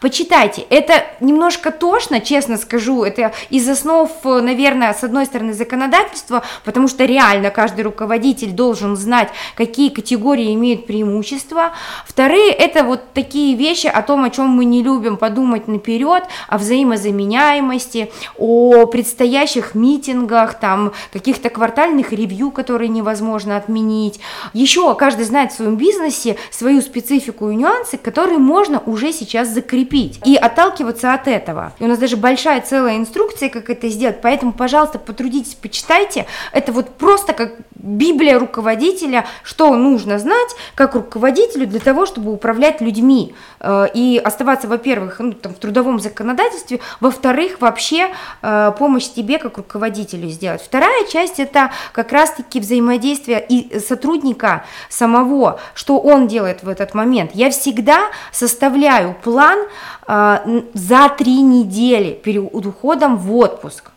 почитайте. 0.00 0.62
Это 0.70 1.04
немножко 1.20 1.70
тошно, 1.70 2.20
честно 2.20 2.56
скажу, 2.56 3.04
это 3.04 3.32
из 3.50 3.68
основ, 3.68 4.10
наверное, 4.24 4.92
с 4.92 5.04
одной 5.04 5.26
стороны 5.26 5.52
законодательства, 5.52 6.42
потому 6.64 6.88
что 6.88 7.04
реально 7.04 7.50
каждый 7.50 7.82
руководитель 7.82 8.50
должен 8.50 8.96
знать, 8.96 9.28
какие 9.54 9.88
категории 9.88 10.54
имеют 10.54 10.86
преимущества. 10.86 11.72
Вторые, 12.06 12.50
это 12.52 12.84
вот 12.84 13.12
такие 13.14 13.56
вещи 13.56 13.86
о 13.86 14.02
том, 14.02 14.24
о 14.24 14.30
чем 14.30 14.48
мы 14.48 14.64
не 14.64 14.82
любим 14.82 15.16
подумать 15.16 15.68
наперед, 15.68 16.24
о 16.48 16.58
взаимозаменяемости, 16.58 18.12
о 18.38 18.86
предстоящих 18.86 19.74
митингах, 19.74 20.54
там, 20.58 20.92
каких-то 21.12 21.48
квартальных 21.48 22.12
ревью, 22.12 22.50
которые 22.50 22.88
невозможно 22.88 23.56
отменить. 23.56 24.20
Еще 24.52 24.94
каждый 24.94 25.24
знает 25.24 25.52
в 25.52 25.56
своем 25.56 25.76
бизнесе 25.76 26.36
свою 26.50 26.82
специфику 26.82 27.50
и 27.50 27.56
нюансы, 27.56 27.96
которые 27.96 28.38
можно 28.38 28.82
уже 28.86 29.12
сейчас 29.12 29.31
закрепить 29.44 30.20
и 30.24 30.36
отталкиваться 30.36 31.14
от 31.14 31.28
этого. 31.28 31.72
И 31.78 31.84
у 31.84 31.86
нас 31.88 31.98
даже 31.98 32.16
большая 32.16 32.60
целая 32.60 32.96
инструкция, 32.96 33.48
как 33.48 33.70
это 33.70 33.88
сделать, 33.88 34.20
поэтому, 34.22 34.52
пожалуйста, 34.52 34.98
потрудитесь, 34.98 35.54
почитайте. 35.54 36.26
Это 36.52 36.72
вот 36.72 36.90
просто 36.96 37.32
как 37.32 37.52
Библия 37.82 38.38
руководителя, 38.38 39.26
что 39.42 39.74
нужно 39.74 40.18
знать 40.18 40.50
как 40.74 40.94
руководителю 40.94 41.66
для 41.66 41.80
того, 41.80 42.06
чтобы 42.06 42.32
управлять 42.32 42.80
людьми 42.80 43.34
э, 43.60 43.86
и 43.92 44.20
оставаться, 44.24 44.68
во-первых, 44.68 45.18
ну, 45.18 45.32
там, 45.32 45.52
в 45.54 45.58
трудовом 45.58 45.98
законодательстве, 45.98 46.80
во-вторых, 47.00 47.60
вообще 47.60 48.08
э, 48.42 48.72
помощь 48.78 49.08
тебе 49.08 49.38
как 49.38 49.56
руководителю 49.56 50.28
сделать. 50.28 50.62
Вторая 50.62 51.06
часть 51.06 51.40
это 51.40 51.72
как 51.92 52.12
раз-таки 52.12 52.60
взаимодействие 52.60 53.44
и 53.46 53.80
сотрудника 53.80 54.64
самого, 54.88 55.60
что 55.74 55.98
он 55.98 56.28
делает 56.28 56.62
в 56.62 56.68
этот 56.68 56.94
момент. 56.94 57.32
Я 57.34 57.50
всегда 57.50 58.10
составляю 58.30 59.14
план 59.22 59.58
э, 60.06 60.62
за 60.74 61.08
три 61.18 61.42
недели 61.42 62.12
перед 62.12 62.54
уходом 62.54 63.16
в 63.16 63.34
отпуск. 63.36 63.91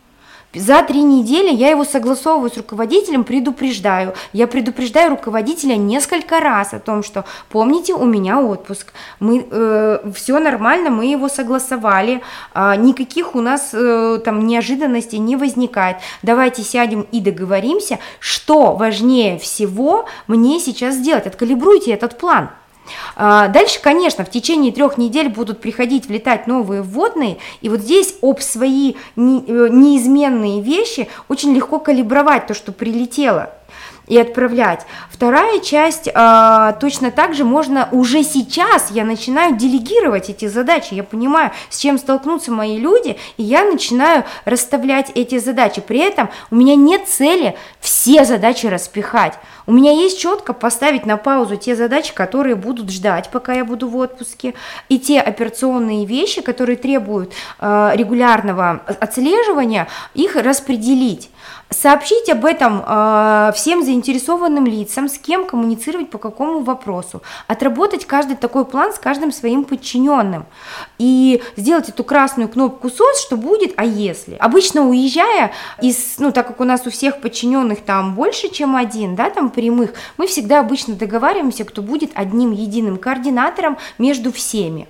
За 0.55 0.83
три 0.83 1.03
недели 1.03 1.53
я 1.53 1.69
его 1.69 1.83
согласовываю 1.83 2.49
с 2.49 2.57
руководителем, 2.57 3.23
предупреждаю. 3.23 4.13
Я 4.31 4.47
предупреждаю 4.47 5.11
руководителя 5.11 5.75
несколько 5.75 6.39
раз 6.39 6.73
о 6.73 6.79
том, 6.79 7.03
что 7.03 7.25
помните, 7.49 7.93
у 7.93 8.05
меня 8.05 8.39
отпуск, 8.39 8.93
мы 9.19 9.45
э, 9.49 10.11
все 10.15 10.39
нормально, 10.39 10.89
мы 10.89 11.05
его 11.05 11.27
согласовали, 11.27 12.21
э, 12.53 12.75
никаких 12.77 13.35
у 13.35 13.41
нас 13.41 13.71
э, 13.73 14.19
там 14.23 14.47
неожиданностей 14.47 15.17
не 15.17 15.35
возникает. 15.35 15.97
Давайте 16.21 16.63
сядем 16.63 17.05
и 17.11 17.19
договоримся, 17.19 17.99
что 18.19 18.75
важнее 18.75 19.37
всего 19.37 20.05
мне 20.27 20.59
сейчас 20.59 20.95
сделать. 20.95 21.27
Откалибруйте 21.27 21.91
этот 21.91 22.17
план. 22.17 22.49
А, 23.15 23.47
дальше, 23.47 23.79
конечно, 23.81 24.23
в 24.25 24.29
течение 24.29 24.71
трех 24.71 24.97
недель 24.97 25.29
будут 25.29 25.61
приходить, 25.61 26.07
влетать 26.07 26.47
новые 26.47 26.81
вводные, 26.81 27.37
и 27.61 27.69
вот 27.69 27.81
здесь 27.81 28.15
об 28.21 28.39
свои 28.41 28.91
э, 28.91 28.95
неизменные 29.15 30.61
вещи 30.61 31.07
очень 31.27 31.53
легко 31.53 31.79
калибровать 31.79 32.47
то, 32.47 32.53
что 32.53 32.71
прилетело 32.71 33.51
и 34.07 34.17
отправлять. 34.17 34.85
Вторая 35.09 35.59
часть, 35.59 36.07
э, 36.07 36.73
точно 36.79 37.11
так 37.11 37.33
же 37.33 37.43
можно 37.43 37.89
уже 37.91 38.23
сейчас, 38.23 38.91
я 38.91 39.03
начинаю 39.03 39.55
делегировать 39.55 40.29
эти 40.29 40.47
задачи, 40.47 40.93
я 40.93 41.03
понимаю, 41.03 41.51
с 41.69 41.79
чем 41.79 41.97
столкнутся 41.97 42.51
мои 42.51 42.77
люди, 42.77 43.17
и 43.37 43.43
я 43.43 43.63
начинаю 43.63 44.23
расставлять 44.45 45.11
эти 45.15 45.39
задачи. 45.39 45.81
При 45.81 45.99
этом 45.99 46.29
у 46.51 46.55
меня 46.55 46.75
нет 46.75 47.07
цели 47.07 47.55
все 47.79 48.25
задачи 48.25 48.67
распихать. 48.67 49.33
У 49.67 49.71
меня 49.71 49.91
есть 49.91 50.19
четко 50.19 50.53
поставить 50.53 51.05
на 51.05 51.17
паузу 51.17 51.55
те 51.55 51.75
задачи, 51.75 52.13
которые 52.13 52.55
будут 52.55 52.91
ждать, 52.91 53.29
пока 53.31 53.53
я 53.53 53.65
буду 53.65 53.87
в 53.87 53.95
отпуске, 53.97 54.53
и 54.89 54.99
те 54.99 55.19
операционные 55.19 56.05
вещи, 56.05 56.41
которые 56.41 56.75
требуют 56.75 57.33
э, 57.59 57.91
регулярного 57.95 58.81
отслеживания, 58.99 59.87
их 60.13 60.35
распределить. 60.35 61.29
Сообщить 61.69 62.29
об 62.29 62.45
этом 62.45 62.83
э, 62.85 63.51
всем 63.55 63.83
заинтересованным 63.83 64.65
лицам, 64.65 65.09
с 65.09 65.17
кем 65.17 65.45
коммуницировать 65.45 66.09
по 66.09 66.19
какому 66.19 66.59
вопросу. 66.59 67.23
Отработать 67.47 68.05
каждый 68.05 68.35
такой 68.35 68.65
план 68.65 68.93
с 68.93 68.99
каждым 68.99 69.31
своим 69.31 69.63
подчиненным. 69.63 70.45
И 70.99 71.41
сделать 71.55 71.89
эту 71.89 72.03
красную 72.03 72.49
кнопку 72.49 72.89
СОС, 72.89 73.21
что 73.21 73.35
будет, 73.35 73.73
а 73.77 73.83
если. 73.83 74.35
Обычно 74.35 74.87
уезжая 74.87 75.51
из, 75.81 76.19
ну 76.19 76.31
так 76.31 76.47
как 76.47 76.61
у 76.61 76.63
нас 76.65 76.85
у 76.85 76.91
всех 76.91 77.19
подчиненных 77.19 77.81
там 77.81 78.13
больше, 78.13 78.49
чем 78.49 78.75
один, 78.75 79.15
да, 79.15 79.31
там 79.31 79.49
прямых, 79.49 79.93
мы 80.17 80.27
всегда 80.27 80.59
обычно 80.59 80.93
договариваемся, 80.93 81.65
кто 81.65 81.81
будет 81.81 82.11
одним 82.13 82.51
единым 82.51 82.97
координатором 82.97 83.77
между 83.97 84.31
всеми 84.31 84.87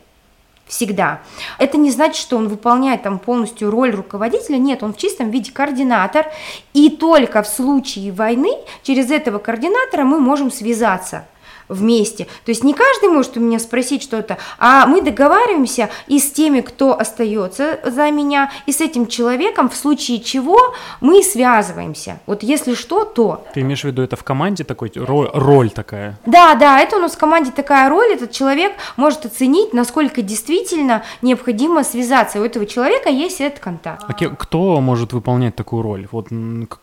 всегда. 0.65 1.21
Это 1.60 1.78
не 1.78 1.91
значит, 1.91 2.17
что 2.17 2.38
он 2.38 2.47
выполняет 2.47 3.04
там 3.04 3.19
полностью 3.19 3.69
роль 3.69 3.91
руководителя, 3.91 4.58
нет, 4.58 4.84
он 4.84 4.93
в 4.93 4.97
чистом 4.97 5.30
виде 5.30 5.51
координатор, 5.51 6.25
и 6.73 6.89
только 6.89 7.43
в 7.43 7.47
случае 7.47 8.12
войны 8.12 8.51
через 8.84 9.12
этого 9.12 9.38
координатора 9.39 10.04
мы 10.04 10.19
можем 10.19 10.51
связаться 10.51 11.25
вместе. 11.67 12.25
То 12.45 12.49
есть 12.49 12.63
не 12.63 12.73
каждый 12.73 13.10
может 13.10 13.38
у 13.38 13.39
меня 13.39 13.60
спросить 13.60 14.04
что-то, 14.04 14.38
а 14.58 14.86
мы 14.86 15.01
договариваемся 15.01 15.89
и 16.08 16.19
с 16.19 16.32
теми, 16.32 16.62
кто 16.62 16.97
остается 16.97 17.80
за 17.84 18.12
меня, 18.12 18.51
и 18.65 18.71
с 18.71 18.82
этим 18.82 19.08
человеком, 19.08 19.69
в 19.69 19.75
случае 19.75 20.19
чего 20.19 20.73
мы 21.01 21.23
связываемся. 21.23 22.19
Вот 22.25 22.43
если 22.43 22.73
что, 22.73 23.06
то. 23.06 23.45
Ты 23.54 23.62
имеешь 23.62 23.82
в 23.82 23.86
виду 23.86 24.01
это 24.01 24.15
в 24.15 24.23
команде 24.23 24.63
такой 24.63 24.91
роль, 24.95 25.30
роль 25.34 25.69
такая? 25.69 26.19
Да, 26.25 26.56
да, 26.56 26.80
это 26.80 26.97
у 26.97 26.99
нас 26.99 27.13
в 27.13 27.17
команде 27.17 27.51
такая 27.51 27.89
роль, 27.89 28.13
этот 28.13 28.32
человек 28.32 28.73
может 28.97 29.25
оценить, 29.25 29.73
насколько 29.73 30.21
действительно 30.21 31.04
необходимо 31.21 31.84
связаться. 31.84 32.39
У 32.39 32.43
этого 32.43 32.65
человека 32.65 33.10
есть 33.10 33.41
этот 33.41 33.60
контакт. 33.60 34.04
А 34.08 34.13
кто 34.13 34.82
может 34.82 35.13
выполнять 35.13 35.56
такую 35.56 35.82
роль? 35.82 36.08
Вот 36.12 36.28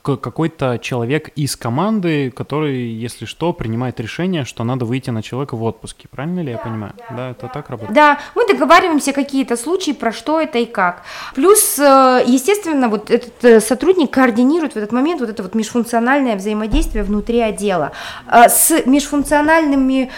какой-то 0.03 0.79
человек 0.79 1.29
из 1.37 1.57
команды, 1.57 2.31
который, 2.31 2.89
если 2.89 3.25
что, 3.25 3.53
принимает 3.53 4.01
решение, 4.01 4.45
что 4.45 4.65
надо 4.73 4.85
выйти 4.85 5.11
на 5.11 5.23
человека 5.23 5.57
в 5.57 5.63
отпуске. 5.63 6.09
Правильно 6.09 6.41
ли 6.41 6.53
я 6.53 6.59
понимаю? 6.59 6.93
Да, 7.11 7.17
да 7.17 7.31
это 7.31 7.49
так 7.49 7.71
работает? 7.71 7.95
Да, 7.95 8.19
мы 8.35 8.47
договариваемся 8.47 9.13
какие-то 9.13 9.57
случаи, 9.57 9.93
про 9.93 10.13
что 10.13 10.41
это 10.41 10.59
и 10.59 10.65
как. 10.65 11.03
Плюс, 11.35 11.79
э, 11.79 12.25
естественно, 12.27 12.89
вот 12.89 13.11
этот 13.11 13.45
э, 13.45 13.61
сотрудник 13.61 14.11
координирует 14.11 14.73
в 14.73 14.77
этот 14.77 14.93
момент 14.93 15.21
вот 15.21 15.31
это 15.31 15.43
вот 15.43 15.55
межфункциональное 15.55 16.37
взаимодействие 16.37 17.05
внутри 17.05 17.41
отдела. 17.41 17.93
Э, 18.27 18.49
с 18.49 18.87
межфункциональными 18.87 20.11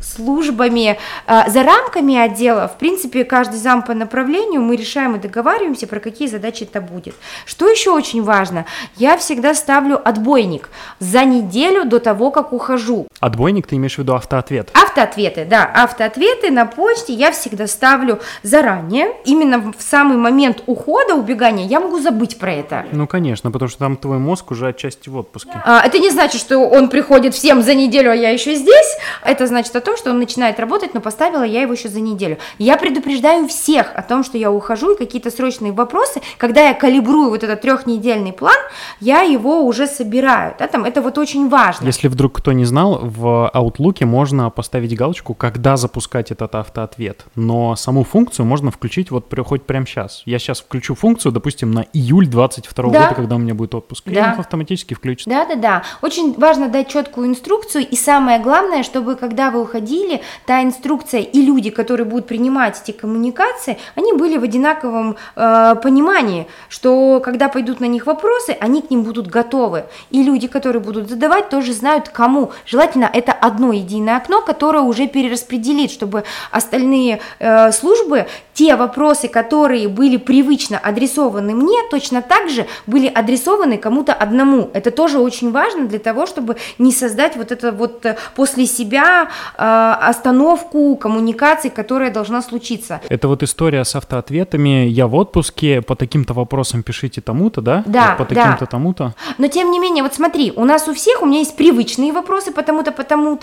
службами 0.00 0.98
за 1.26 1.62
рамками 1.62 2.16
отдела, 2.16 2.66
в 2.66 2.78
принципе, 2.78 3.24
каждый 3.24 3.56
зам 3.56 3.82
по 3.82 3.94
направлению 3.94 4.62
мы 4.62 4.76
решаем 4.76 5.16
и 5.16 5.18
договариваемся, 5.18 5.86
про 5.86 6.00
какие 6.00 6.28
задачи 6.28 6.64
это 6.64 6.80
будет. 6.80 7.14
Что 7.46 7.68
еще 7.68 7.90
очень 7.90 8.22
важно? 8.22 8.64
Я 8.96 9.16
всегда 9.16 9.54
ставлю 9.54 10.00
отбойник 10.08 10.70
за 10.98 11.24
неделю 11.24 11.84
до 11.84 12.00
того, 12.00 12.30
как 12.30 12.52
ухожу. 12.52 13.06
Отбойник 13.20 13.67
ты 13.68 13.76
имеешь 13.76 13.94
в 13.94 13.98
виду 13.98 14.14
автоответ? 14.14 14.70
Автоответы, 14.74 15.44
да, 15.44 15.64
автоответы 15.64 16.50
на 16.50 16.66
почте 16.66 17.12
я 17.12 17.30
всегда 17.30 17.66
ставлю 17.66 18.20
заранее, 18.42 19.12
именно 19.24 19.72
в 19.72 19.82
самый 19.82 20.16
момент 20.16 20.62
ухода, 20.66 21.14
убегания, 21.14 21.66
я 21.66 21.80
могу 21.80 22.00
забыть 22.00 22.38
про 22.38 22.52
это. 22.52 22.86
Ну, 22.92 23.06
конечно, 23.06 23.50
потому 23.50 23.68
что 23.68 23.78
там 23.78 23.96
твой 23.96 24.18
мозг 24.18 24.50
уже 24.50 24.68
отчасти 24.68 25.08
в 25.08 25.16
отпуске. 25.16 25.52
А, 25.64 25.82
это 25.84 25.98
не 25.98 26.10
значит, 26.10 26.40
что 26.40 26.58
он 26.58 26.88
приходит 26.88 27.34
всем 27.34 27.62
за 27.62 27.74
неделю, 27.74 28.10
а 28.10 28.14
я 28.14 28.30
еще 28.30 28.54
здесь. 28.54 28.96
Это 29.24 29.46
значит 29.46 29.74
о 29.76 29.80
том, 29.80 29.96
что 29.96 30.10
он 30.10 30.18
начинает 30.18 30.58
работать, 30.58 30.94
но 30.94 31.00
поставила 31.00 31.42
я 31.42 31.62
его 31.62 31.74
еще 31.74 31.88
за 31.88 32.00
неделю. 32.00 32.38
Я 32.58 32.76
предупреждаю 32.76 33.46
всех 33.48 33.92
о 33.94 34.02
том, 34.02 34.24
что 34.24 34.38
я 34.38 34.50
ухожу, 34.50 34.94
и 34.94 34.98
какие-то 34.98 35.30
срочные 35.30 35.72
вопросы, 35.72 36.20
когда 36.38 36.68
я 36.68 36.74
калибрую 36.74 37.30
вот 37.30 37.44
этот 37.44 37.60
трехнедельный 37.60 38.32
план, 38.32 38.56
я 39.00 39.22
его 39.22 39.62
уже 39.64 39.86
собираю. 39.86 40.54
Да, 40.58 40.66
там, 40.66 40.84
это 40.84 41.02
вот 41.02 41.18
очень 41.18 41.48
важно. 41.48 41.84
Если 41.86 42.08
вдруг 42.08 42.38
кто 42.38 42.52
не 42.52 42.64
знал, 42.64 43.00
в 43.02 43.50
Outlook 43.58 44.04
можно 44.04 44.50
поставить 44.50 44.96
галочку, 44.96 45.34
когда 45.34 45.76
запускать 45.76 46.30
этот 46.30 46.54
автоответ, 46.54 47.24
но 47.34 47.76
саму 47.76 48.04
функцию 48.04 48.46
можно 48.46 48.70
включить 48.70 49.10
вот 49.10 49.26
хоть 49.46 49.64
прямо 49.64 49.86
сейчас. 49.86 50.22
Я 50.24 50.38
сейчас 50.38 50.60
включу 50.60 50.94
функцию, 50.94 51.32
допустим, 51.32 51.70
на 51.70 51.86
июль 51.92 52.26
22 52.26 52.90
да. 52.90 53.04
года, 53.04 53.14
когда 53.14 53.36
у 53.36 53.38
меня 53.38 53.54
будет 53.54 53.74
отпуск, 53.74 54.04
да. 54.06 54.12
и 54.12 54.32
он 54.34 54.40
автоматически 54.40 54.94
включится. 54.94 55.30
Да-да-да. 55.30 55.82
Очень 56.02 56.34
важно 56.34 56.68
дать 56.68 56.88
четкую 56.88 57.28
инструкцию, 57.28 57.86
и 57.86 57.96
самое 57.96 58.40
главное, 58.40 58.82
чтобы 58.82 59.16
когда 59.16 59.50
вы 59.50 59.62
уходили, 59.62 60.22
та 60.46 60.62
инструкция 60.62 61.20
и 61.20 61.42
люди, 61.42 61.70
которые 61.70 62.06
будут 62.06 62.26
принимать 62.26 62.80
эти 62.82 62.96
коммуникации, 62.96 63.78
они 63.94 64.12
были 64.12 64.38
в 64.38 64.42
одинаковом 64.42 65.16
э, 65.36 65.74
понимании, 65.82 66.46
что 66.68 67.20
когда 67.24 67.48
пойдут 67.48 67.80
на 67.80 67.86
них 67.86 68.06
вопросы, 68.06 68.56
они 68.60 68.82
к 68.82 68.90
ним 68.90 69.02
будут 69.02 69.28
готовы. 69.28 69.84
И 70.10 70.22
люди, 70.22 70.48
которые 70.48 70.82
будут 70.82 71.08
задавать, 71.08 71.48
тоже 71.48 71.72
знают, 71.72 72.08
кому. 72.08 72.52
Желательно 72.66 73.08
это 73.12 73.32
одно 73.48 73.72
единое 73.72 74.16
окно, 74.16 74.42
которое 74.42 74.82
уже 74.82 75.06
перераспределит, 75.06 75.90
чтобы 75.90 76.24
остальные 76.52 77.20
э, 77.38 77.72
службы 77.72 78.26
те 78.58 78.74
вопросы, 78.76 79.28
которые 79.28 79.88
были 79.88 80.16
привычно 80.16 80.78
адресованы 80.78 81.54
мне, 81.54 81.78
точно 81.90 82.22
так 82.22 82.50
же 82.50 82.66
были 82.86 83.06
адресованы 83.06 83.78
кому-то 83.78 84.12
одному. 84.12 84.70
Это 84.74 84.90
тоже 84.90 85.18
очень 85.18 85.52
важно 85.52 85.86
для 85.86 86.00
того, 86.00 86.26
чтобы 86.26 86.56
не 86.78 86.90
создать 86.90 87.36
вот 87.36 87.52
это 87.52 87.70
вот 87.70 88.04
э, 88.04 88.16
после 88.34 88.66
себя 88.66 89.28
э, 89.56 89.62
остановку 89.62 90.96
коммуникации, 90.96 91.68
которая 91.68 92.10
должна 92.10 92.42
случиться. 92.42 93.00
Это 93.08 93.28
вот 93.28 93.44
история 93.44 93.84
с 93.84 93.94
автоответами. 93.94 94.88
Я 94.88 95.06
в 95.06 95.14
отпуске, 95.14 95.80
по 95.80 95.94
таким-то 95.94 96.34
вопросам 96.34 96.82
пишите 96.82 97.20
тому-то, 97.20 97.60
да? 97.60 97.84
Да, 97.86 98.16
По 98.18 98.24
таким-то 98.24 98.60
да. 98.60 98.66
тому-то. 98.66 99.14
Но 99.38 99.46
тем 99.46 99.70
не 99.70 99.78
менее, 99.78 100.02
вот 100.02 100.14
смотри, 100.14 100.52
у 100.56 100.64
нас 100.64 100.88
у 100.88 100.94
всех, 100.94 101.22
у 101.22 101.26
меня 101.26 101.38
есть 101.38 101.56
привычные 101.56 102.12
вопросы 102.12 102.50
потому-то, 102.50 102.90
потому-то. 102.90 103.37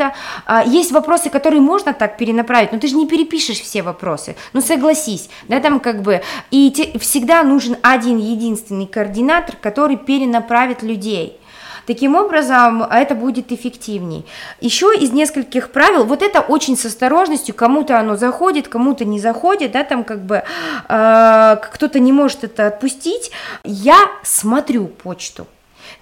А, 0.46 0.64
есть 0.64 0.92
вопросы, 0.92 1.30
которые 1.30 1.62
можно 1.62 1.94
так 1.94 2.18
перенаправить, 2.18 2.72
но 2.72 2.80
ты 2.80 2.88
же 2.88 2.96
не 2.96 3.08
перепишешь 3.08 3.62
все 3.62 3.82
вопросы. 3.82 4.36
Ну 4.54 4.62
согласись, 4.62 5.30
да, 5.48 5.60
там 5.60 5.80
как 5.80 6.02
бы... 6.02 6.22
И 6.52 6.72
те, 6.72 6.98
всегда 7.00 7.44
нужен 7.44 7.78
один 7.82 8.18
единственный 8.18 8.88
координатор, 8.88 9.56
который 9.56 9.98
перенаправит 9.98 10.84
людей. 10.84 11.40
Таким 11.86 12.16
образом, 12.16 12.82
это 12.84 13.14
будет 13.14 13.52
эффективней. 13.52 14.26
Еще 14.60 14.88
из 14.96 15.12
нескольких 15.12 15.72
правил, 15.72 16.04
вот 16.06 16.24
это 16.24 16.42
очень 16.42 16.76
с 16.76 16.86
осторожностью, 16.86 17.54
кому-то 17.54 18.00
оно 18.00 18.16
заходит, 18.16 18.68
кому-то 18.68 19.06
не 19.06 19.20
заходит, 19.20 19.72
да, 19.72 19.84
там 19.84 20.04
как 20.04 20.26
бы 20.26 20.44
э, 20.90 21.58
кто-то 21.74 22.00
не 22.00 22.12
может 22.12 22.44
это 22.44 22.68
отпустить. 22.68 23.32
Я 23.64 23.98
смотрю 24.24 24.88
почту. 24.88 25.46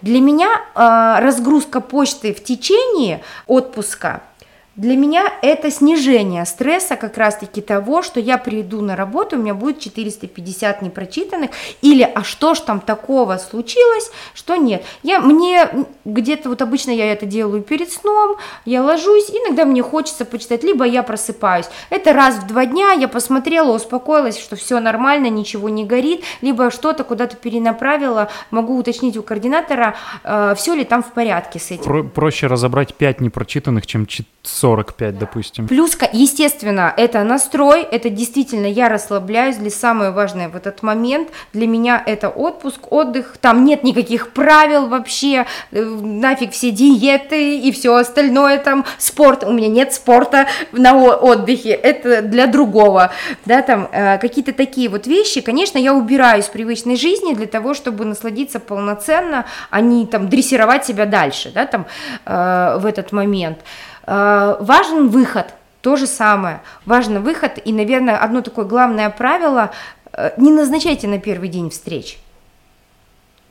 Для 0.04 0.20
меня 0.20 0.50
э, 0.76 1.24
разгрузка 1.26 1.80
почты 1.80 2.34
в 2.34 2.44
течение 2.44 3.24
отпуска– 3.48 4.22
для 4.76 4.98
меня 4.98 5.32
это 5.44 5.70
снижение 5.70 6.46
стресса 6.46 6.96
как 6.96 7.18
раз-таки 7.18 7.62
того, 7.62 8.02
что 8.02 8.20
я 8.20 8.40
приду 8.40 8.82
на 8.82 8.96
работу, 8.96 9.36
у 9.36 9.40
меня 9.40 9.54
будет 9.54 9.80
450 9.80 10.82
непрочитанных, 10.82 11.52
или 11.84 12.02
а 12.02 12.24
что 12.24 12.56
ж 12.56 12.62
там 12.62 12.80
такого 12.80 13.38
случилось, 13.38 14.12
что 14.34 14.56
нет. 14.56 14.84
Я, 15.04 15.20
мне 15.20 15.70
где-то 16.06 16.50
вот 16.50 16.64
обычно 16.64 16.90
я 16.90 17.12
это 17.12 17.28
делаю 17.28 17.62
перед 17.62 17.92
сном, 17.92 18.38
я 18.66 18.82
ложусь, 18.82 19.30
иногда 19.30 19.66
мне 19.66 19.84
хочется 19.84 20.26
почитать, 20.26 20.64
либо 20.64 20.86
я 20.86 21.04
просыпаюсь. 21.04 21.68
Это 21.92 22.12
раз 22.12 22.38
в 22.38 22.48
два 22.48 22.66
дня 22.66 22.94
я 22.94 23.08
посмотрела, 23.08 23.76
успокоилась, 23.76 24.40
что 24.40 24.56
все 24.56 24.80
нормально, 24.80 25.28
ничего 25.28 25.70
не 25.70 25.86
горит, 25.86 26.24
либо 26.42 26.72
что-то 26.72 27.04
куда-то 27.04 27.36
перенаправила, 27.36 28.30
могу 28.50 28.76
уточнить 28.78 29.18
у 29.18 29.24
координатора, 29.24 29.96
э, 30.24 30.56
все 30.58 30.74
ли 30.74 30.84
там 30.84 31.04
в 31.04 31.12
порядке 31.12 31.60
с 31.60 31.70
этим. 31.70 31.84
Про- 31.84 32.04
проще 32.04 32.48
разобрать 32.48 32.96
5 32.96 33.22
непрочитанных, 33.22 33.86
чем 33.86 34.08
4 34.08 34.28
45, 34.64 35.18
допустим. 35.18 35.68
Плюс, 35.68 35.98
естественно, 36.14 36.94
это 36.96 37.22
настрой, 37.26 37.82
это 37.82 38.10
действительно 38.10 38.66
я 38.66 38.88
расслабляюсь, 38.88 39.58
для 39.58 39.70
самое 39.70 40.12
важное 40.12 40.48
в 40.48 40.56
этот 40.56 40.84
момент 40.84 41.28
для 41.52 41.68
меня 41.68 42.02
это 42.06 42.30
отпуск, 42.30 42.90
отдых, 42.90 43.36
там 43.42 43.66
нет 43.66 43.84
никаких 43.84 44.32
правил 44.32 44.88
вообще, 44.88 45.46
э, 45.72 45.84
нафиг 45.84 46.54
все 46.54 46.72
диеты 46.72 47.58
и 47.58 47.74
все 47.74 47.94
остальное, 47.94 48.58
там 48.58 48.86
спорт, 48.98 49.44
у 49.44 49.52
меня 49.52 49.68
нет 49.68 49.94
спорта 49.94 50.48
на 50.72 50.96
отдыхе, 50.96 51.72
это 51.72 52.22
для 52.22 52.48
другого, 52.48 53.12
да, 53.46 53.64
там 53.64 53.90
э, 53.92 54.18
какие-то 54.18 54.54
такие 54.54 54.88
вот 54.88 55.08
вещи, 55.08 55.42
конечно, 55.42 55.78
я 55.78 55.94
убираю 55.94 56.40
из 56.40 56.46
привычной 56.46 56.96
жизни 56.96 57.34
для 57.34 57.48
того, 57.48 57.74
чтобы 57.74 58.06
насладиться 58.06 58.62
полноценно, 58.62 59.44
а 59.70 59.82
не 59.82 60.08
там 60.08 60.30
дрессировать 60.30 60.86
себя 60.86 61.06
дальше, 61.06 61.52
да, 61.54 61.66
там 61.66 61.86
э, 62.26 62.78
в 62.80 62.86
этот 62.86 63.12
момент. 63.12 63.58
Э, 64.06 64.58
важен 64.60 65.10
выход, 65.10 65.54
то 65.82 65.96
же 65.96 66.08
самое. 66.08 66.62
Важен 66.86 67.22
выход, 67.22 67.60
и, 67.64 67.72
наверное, 67.72 68.18
одно 68.18 68.42
такое 68.42 68.66
главное 68.66 69.10
правило 69.10 69.72
э,– 70.12 70.32
не 70.38 70.52
назначайте 70.52 71.08
на 71.08 71.20
первый 71.20 71.50
день 71.50 71.70
встреч. 71.70 72.20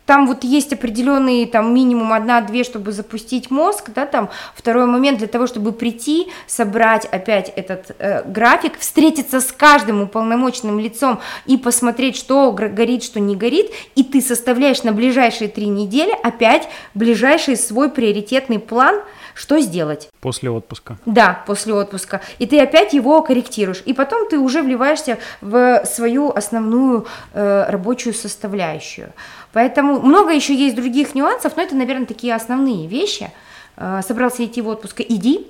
Там 0.05 0.27
вот 0.27 0.43
есть 0.43 0.73
определенный 0.73 1.47
там 1.47 1.73
минимум 1.73 2.13
одна-две, 2.13 2.65
чтобы 2.65 2.91
запустить 2.91 3.53
мозг, 3.53 3.91
да, 3.95 4.05
там 4.05 4.31
второй 4.55 4.87
момент 4.87 5.19
для 5.19 5.29
того, 5.29 5.47
чтобы 5.47 5.73
прийти, 5.73 6.27
собрать 6.49 7.07
опять 7.07 7.53
этот 7.55 7.95
э, 7.99 8.23
график, 8.25 8.79
встретиться 8.79 9.41
с 9.41 9.53
каждым 9.53 10.03
уполномоченным 10.03 10.81
лицом 10.81 11.21
и 11.47 11.57
посмотреть, 11.57 12.17
что 12.17 12.53
горит, 12.53 13.05
что 13.05 13.21
не 13.21 13.37
горит, 13.37 13.71
и 13.95 14.03
ты 14.03 14.21
составляешь 14.21 14.83
на 14.83 14.93
ближайшие 14.93 15.49
три 15.49 15.67
недели 15.67 16.13
опять 16.23 16.69
ближайший 16.95 17.57
свой 17.57 17.89
приоритетный 17.89 18.59
план– 18.59 19.01
что 19.35 19.61
сделать? 19.61 20.09
После 20.21 20.51
отпуска. 20.51 20.97
Да, 21.07 21.43
после 21.47 21.75
отпуска. 21.75 22.21
И 22.39 22.47
ты 22.47 22.61
опять 22.61 22.93
его 22.93 23.23
корректируешь. 23.23 23.83
И 23.87 23.93
потом 23.93 24.29
ты 24.29 24.39
уже 24.39 24.63
вливаешься 24.63 25.19
в 25.41 25.85
свою 25.85 26.31
основную 26.31 27.07
э, 27.33 27.67
рабочую 27.69 28.15
составляющую. 28.15 29.13
Поэтому 29.53 30.01
много 30.01 30.33
еще 30.33 30.55
есть 30.55 30.77
других 30.77 31.15
нюансов, 31.15 31.57
но 31.57 31.63
это, 31.63 31.75
наверное, 31.75 32.07
такие 32.07 32.35
основные 32.35 32.87
вещи. 32.87 33.31
Э, 33.77 34.01
собрался 34.07 34.45
идти 34.45 34.61
в 34.61 34.69
отпуск, 34.69 35.01
иди, 35.01 35.47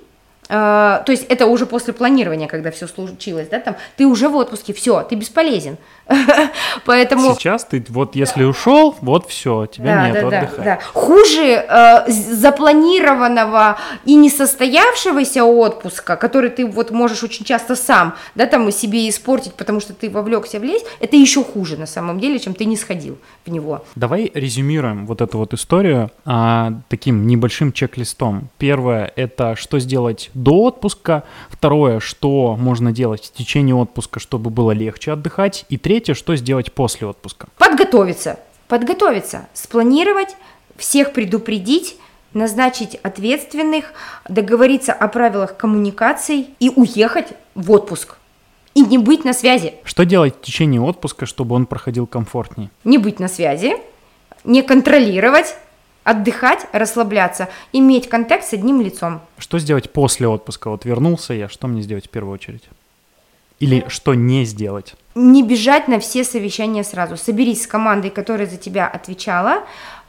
то 0.47 1.05
есть 1.07 1.25
это 1.29 1.45
уже 1.45 1.65
после 1.65 1.93
планирования, 1.93 2.47
когда 2.47 2.71
все 2.71 2.87
случилось, 2.87 3.47
да, 3.49 3.59
там, 3.59 3.75
ты 3.97 4.05
уже 4.05 4.29
в 4.29 4.35
отпуске, 4.35 4.73
все, 4.73 5.01
ты 5.03 5.15
бесполезен. 5.15 5.77
Поэтому... 6.85 7.33
Сейчас 7.35 7.65
ты, 7.65 7.83
вот 7.89 8.15
если 8.15 8.43
ушел, 8.43 8.95
вот 9.01 9.29
все, 9.29 9.65
тебя 9.65 9.85
да, 9.95 10.09
нет, 10.09 10.29
да, 10.29 10.39
отдыхай. 10.39 10.57
Да, 10.57 10.63
да. 10.63 10.79
Хуже 10.93 11.65
э, 11.67 12.11
запланированного 12.11 13.77
и 14.05 14.15
несостоявшегося 14.15 15.43
отпуска, 15.43 16.15
который 16.17 16.49
ты 16.49 16.65
вот 16.65 16.91
можешь 16.91 17.23
очень 17.23 17.45
часто 17.45 17.75
сам, 17.75 18.15
да, 18.35 18.45
там 18.45 18.69
себе 18.71 19.07
испортить, 19.09 19.53
потому 19.53 19.79
что 19.79 19.93
ты 19.93 20.09
вовлекся 20.09 20.59
в 20.59 20.63
лезь, 20.63 20.83
это 20.99 21.15
еще 21.15 21.43
хуже 21.43 21.77
на 21.77 21.85
самом 21.85 22.19
деле, 22.19 22.39
чем 22.39 22.53
ты 22.53 22.65
не 22.65 22.75
сходил 22.75 23.17
в 23.45 23.51
него. 23.51 23.85
Давай 23.95 24.29
резюмируем 24.33 25.05
вот 25.05 25.21
эту 25.21 25.37
вот 25.37 25.53
историю 25.53 26.11
а, 26.25 26.73
таким 26.89 27.27
небольшим 27.27 27.71
чек-листом. 27.71 28.49
Первое– 28.57 29.11
это 29.15 29.55
что 29.55 29.79
сделать 29.79 30.29
до 30.43 30.63
отпуска. 30.63 31.23
Второе– 31.49 31.99
что 32.01 32.55
можно 32.57 32.91
делать 32.91 33.25
в 33.25 33.37
течение 33.37 33.75
отпуска, 33.75 34.19
чтобы 34.19 34.49
было 34.49 34.71
легче 34.71 35.13
отдыхать. 35.13 35.65
И 35.69 35.77
третье 35.77 36.13
что 36.13 36.35
сделать 36.35 36.73
после 36.73 37.07
отпуска? 37.07 37.47
Подготовиться. 37.57 38.39
Подготовиться. 38.67 39.47
Спланировать, 39.53 40.35
всех 40.75 41.13
предупредить, 41.13 41.97
назначить 42.33 42.95
ответственных, 42.95 43.93
договориться 44.27 44.93
о 44.93 45.07
правилах 45.07 45.55
коммуникаций 45.57 46.49
и 46.59 46.69
уехать 46.69 47.29
в 47.55 47.71
отпуск. 47.71 48.17
И 48.73 48.81
не 48.81 48.97
быть 48.97 49.23
на 49.23 49.33
связи. 49.33 49.75
Что 49.83 50.03
делать 50.03 50.35
в 50.35 50.41
течение 50.41 50.81
отпуска, 50.81 51.25
чтобы 51.25 51.55
он 51.55 51.67
проходил 51.67 52.07
комфортнее? 52.07 52.71
Не 52.83 52.97
быть 52.97 53.19
на 53.19 53.27
связи, 53.27 53.75
не 54.43 54.63
контролировать, 54.63 55.55
отдыхать, 56.03 56.67
расслабляться, 56.71 57.49
иметь 57.71 58.09
контакт 58.09 58.45
с 58.45 58.53
одним 58.53 58.81
лицом. 58.81 59.21
Что 59.37 59.59
сделать 59.59 59.91
после 59.91 60.27
отпуска? 60.27 60.69
Вот 60.69 60.85
вернулся 60.85 61.33
я, 61.33 61.49
что 61.49 61.67
мне 61.67 61.81
сделать 61.81 62.07
в 62.07 62.09
первую 62.09 62.33
очередь? 62.33 62.63
Или 63.59 63.85
что 63.87 64.13
не 64.13 64.45
сделать? 64.45 64.95
Не 65.15 65.43
бежать 65.43 65.87
на 65.87 65.99
все 65.99 66.23
совещания 66.23 66.83
сразу. 66.83 67.15
Соберись 67.17 67.63
с 67.63 67.67
командой, 67.67 68.09
которая 68.09 68.47
за 68.47 68.57
тебя 68.57 68.87
отвечала, 68.87 69.63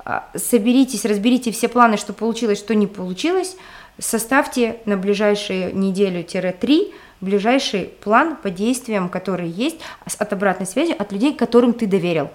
а, 0.05 0.29
соберитесь, 0.35 1.05
разберите 1.05 1.53
все 1.53 1.69
планы, 1.69 1.97
что 1.97 2.13
получилось, 2.13 2.59
что 2.59 2.75
не 2.75 2.87
получилось, 2.87 3.57
составьте 3.99 4.79
на 4.87 4.97
ближайшие 4.97 5.73
неделю-три 5.73 6.93
ближайший 7.21 7.85
план 8.03 8.37
по 8.37 8.51
действиям, 8.51 9.09
которые 9.09 9.51
есть, 9.51 9.79
от 10.19 10.33
обратной 10.33 10.67
связи 10.67 10.93
от 10.93 11.11
людей, 11.13 11.35
которым 11.35 11.73
ты 11.73 11.87
доверил. 11.87 12.31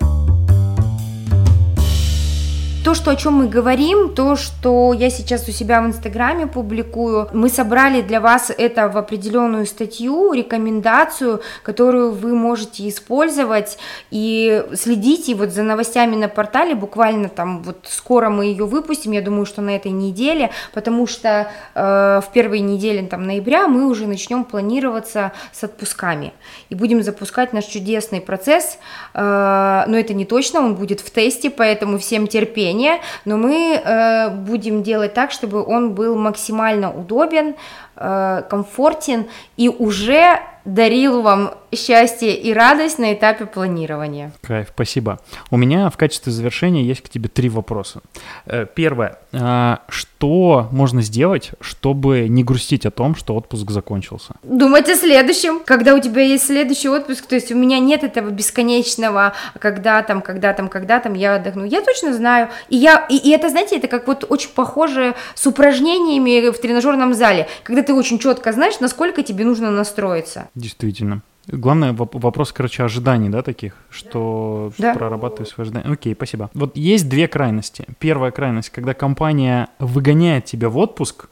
То, 2.81 2.93
что 2.93 3.11
о 3.11 3.15
чем 3.17 3.33
мы 3.33 3.47
говорим, 3.47 4.15
то, 4.15 4.37
что 4.37 4.93
я 4.93 5.09
сейчас 5.09 5.47
у 5.49 5.51
себя 5.51 5.81
в 5.81 5.87
Инстаграме 5.87 6.47
публикую, 6.47 7.27
мы 7.33 7.49
собрали 7.49 8.01
для 8.01 8.21
вас 8.21 8.51
это 8.57 8.87
в 8.87 8.97
определенную 8.97 9.65
статью, 9.65 10.31
рекомендацию, 10.31 11.41
которую 11.61 12.13
вы 12.13 12.33
можете 12.33 12.87
использовать 12.87 13.77
и 14.11 14.63
следите 14.75 15.35
вот 15.35 15.49
за 15.49 15.63
новостями 15.63 16.15
на 16.15 16.29
портале, 16.29 16.73
буквально 16.73 17.27
там 17.27 17.63
вот 17.63 17.79
скоро 17.83 18.29
мы 18.29 18.45
ее 18.45 18.65
выпустим, 18.65 19.11
я 19.11 19.21
думаю, 19.21 19.45
что 19.45 19.61
на 19.61 19.75
этой 19.75 19.91
неделе, 19.91 20.49
потому 20.73 21.05
что 21.05 21.51
э, 21.75 22.21
в 22.25 22.31
первой 22.31 22.61
неделе 22.61 23.05
там 23.05 23.27
ноября 23.27 23.67
мы 23.67 23.87
уже 23.87 24.07
начнем 24.07 24.45
планироваться 24.45 25.33
с 25.51 25.65
отпусками. 25.65 26.31
И 26.69 26.75
будем 26.75 27.03
запускать 27.03 27.51
наш 27.51 27.65
чудесный 27.65 28.21
процесс, 28.21 28.77
э, 29.13 29.83
но 29.85 29.97
это 29.97 30.13
не 30.13 30.23
точно, 30.25 30.61
он 30.61 30.75
будет 30.75 31.01
в 31.01 31.11
тесте, 31.11 31.49
поэтому 31.49 31.99
всем 31.99 32.25
терпение 32.25 32.69
терпение, 32.79 33.01
но 33.25 33.37
мы 33.37 33.75
э, 33.75 34.29
будем 34.29 34.83
делать 34.83 35.13
так, 35.13 35.31
чтобы 35.31 35.63
он 35.63 35.93
был 35.93 36.15
максимально 36.15 36.91
удобен, 36.91 37.55
э, 37.99 38.43
комфортен 38.49 39.27
и 39.57 39.69
уже 39.69 40.39
дарил 40.65 41.21
вам 41.21 41.53
счастье 41.73 42.35
и 42.35 42.53
радость 42.53 42.99
на 42.99 43.13
этапе 43.13 43.45
планирования. 43.45 44.31
Кайф, 44.41 44.69
спасибо. 44.73 45.19
У 45.51 45.57
меня 45.57 45.89
в 45.89 45.97
качестве 45.97 46.31
завершения 46.31 46.83
есть 46.83 47.01
к 47.01 47.09
тебе 47.09 47.29
три 47.29 47.49
вопроса. 47.49 48.01
Э, 48.45 48.65
первое. 48.73 49.19
А, 49.33 49.81
что 49.87 50.67
можно 50.71 51.01
сделать, 51.01 51.51
чтобы 51.61 52.27
не 52.27 52.43
грустить 52.43 52.85
о 52.85 52.91
том, 52.91 53.15
что 53.15 53.35
отпуск 53.35 53.69
закончился? 53.69 54.35
Думать 54.43 54.89
о 54.89 54.95
следующем. 54.95 55.59
Когда 55.63 55.93
у 55.93 55.99
тебя 55.99 56.21
есть 56.23 56.47
следующий 56.47 56.89
отпуск, 56.89 57.25
то 57.27 57.35
есть 57.35 57.51
у 57.51 57.55
меня 57.55 57.79
нет 57.79 58.03
этого 58.03 58.29
бесконечного, 58.29 59.33
когда 59.59 60.01
там, 60.01 60.21
когда 60.21 60.53
там, 60.53 60.67
когда 60.69 60.99
там 60.99 61.13
я 61.13 61.35
отдохну. 61.35 61.65
Я 61.65 61.81
точно 61.81 62.13
знаю. 62.13 62.49
И, 62.69 62.77
я, 62.77 63.05
и, 63.09 63.17
и 63.17 63.29
это, 63.31 63.49
знаете, 63.49 63.77
это 63.77 63.87
как 63.87 64.07
вот 64.07 64.25
очень 64.27 64.49
похоже 64.49 65.15
с 65.35 65.45
упражнениями 65.45 66.49
в 66.49 66.59
тренажерном 66.59 67.13
зале, 67.13 67.47
когда 67.63 67.83
ты 67.83 67.88
очень 67.93 68.19
четко 68.19 68.51
знаешь, 68.51 68.79
насколько 68.79 69.23
тебе 69.23 69.45
нужно 69.45 69.71
настроиться. 69.71 70.49
Действительно. 70.55 71.21
Главное 71.47 71.93
вопрос, 71.93 72.51
короче, 72.51 72.83
ожиданий, 72.83 73.29
да, 73.29 73.41
таких, 73.41 73.73
что 73.89 74.71
да. 74.77 74.93
прорабатываю 74.93 75.47
свои 75.47 75.65
ожидания. 75.65 75.91
Окей, 75.91 76.13
спасибо. 76.13 76.51
Вот 76.53 76.77
есть 76.77 77.09
две 77.09 77.27
крайности. 77.27 77.85
Первая 77.97 78.31
крайность, 78.31 78.69
когда 78.69 78.93
компания 78.93 79.69
выгоняет 79.79 80.45
тебя 80.45 80.69
в 80.69 80.77
отпуск, 80.77 81.27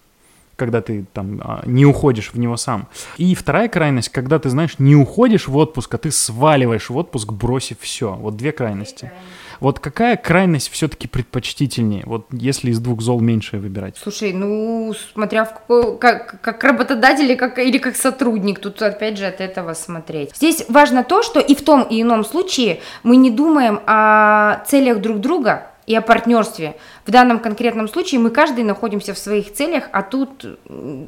когда 0.55 0.81
ты 0.81 1.05
там 1.13 1.39
а, 1.43 1.61
не 1.67 1.85
уходишь 1.85 2.33
в 2.33 2.39
него 2.39 2.57
сам. 2.57 2.87
И 3.17 3.35
вторая 3.35 3.69
крайность, 3.69 4.09
когда 4.09 4.39
ты, 4.39 4.49
знаешь, 4.49 4.79
не 4.79 4.95
уходишь 4.95 5.47
в 5.47 5.55
отпуск, 5.55 5.93
а 5.93 5.97
ты 5.99 6.09
сваливаешь 6.09 6.89
в 6.89 6.97
отпуск, 6.97 7.31
бросив 7.31 7.77
все. 7.79 8.15
Вот 8.15 8.37
две 8.37 8.51
крайности. 8.51 9.05
Две 9.05 9.09
крайности. 9.09 9.46
Вот 9.59 9.79
какая 9.79 10.17
крайность 10.17 10.69
все-таки 10.71 11.07
предпочтительнее, 11.07 12.03
вот 12.05 12.27
если 12.31 12.71
из 12.71 12.79
двух 12.79 13.01
зол 13.01 13.19
меньшее 13.19 13.59
выбирать? 13.59 13.95
Слушай, 14.01 14.33
ну, 14.33 14.93
смотря 15.13 15.45
в 15.45 15.53
какой, 15.53 15.97
как, 15.97 16.41
как 16.41 16.63
работодатель 16.63 17.25
или 17.25 17.35
как, 17.35 17.57
или 17.59 17.77
как 17.77 17.95
сотрудник, 17.95 18.59
тут 18.59 18.81
опять 18.81 19.17
же 19.17 19.25
от 19.25 19.41
этого 19.41 19.73
смотреть. 19.73 20.35
Здесь 20.35 20.65
важно 20.69 21.03
то, 21.03 21.23
что 21.23 21.39
и 21.39 21.55
в 21.55 21.63
том 21.63 21.83
и 21.83 22.01
ином 22.01 22.23
случае 22.23 22.79
мы 23.03 23.17
не 23.17 23.31
думаем 23.31 23.81
о 23.85 24.63
целях 24.67 25.01
друг 25.01 25.19
друга, 25.19 25.67
и 25.87 25.95
о 25.95 26.01
партнерстве. 26.01 26.75
В 27.05 27.11
данном 27.11 27.39
конкретном 27.39 27.87
случае 27.87 28.19
мы 28.19 28.29
каждый 28.29 28.65
находимся 28.65 29.13
в 29.13 29.17
своих 29.17 29.53
целях, 29.53 29.85
а 29.93 30.03
тут 30.03 30.45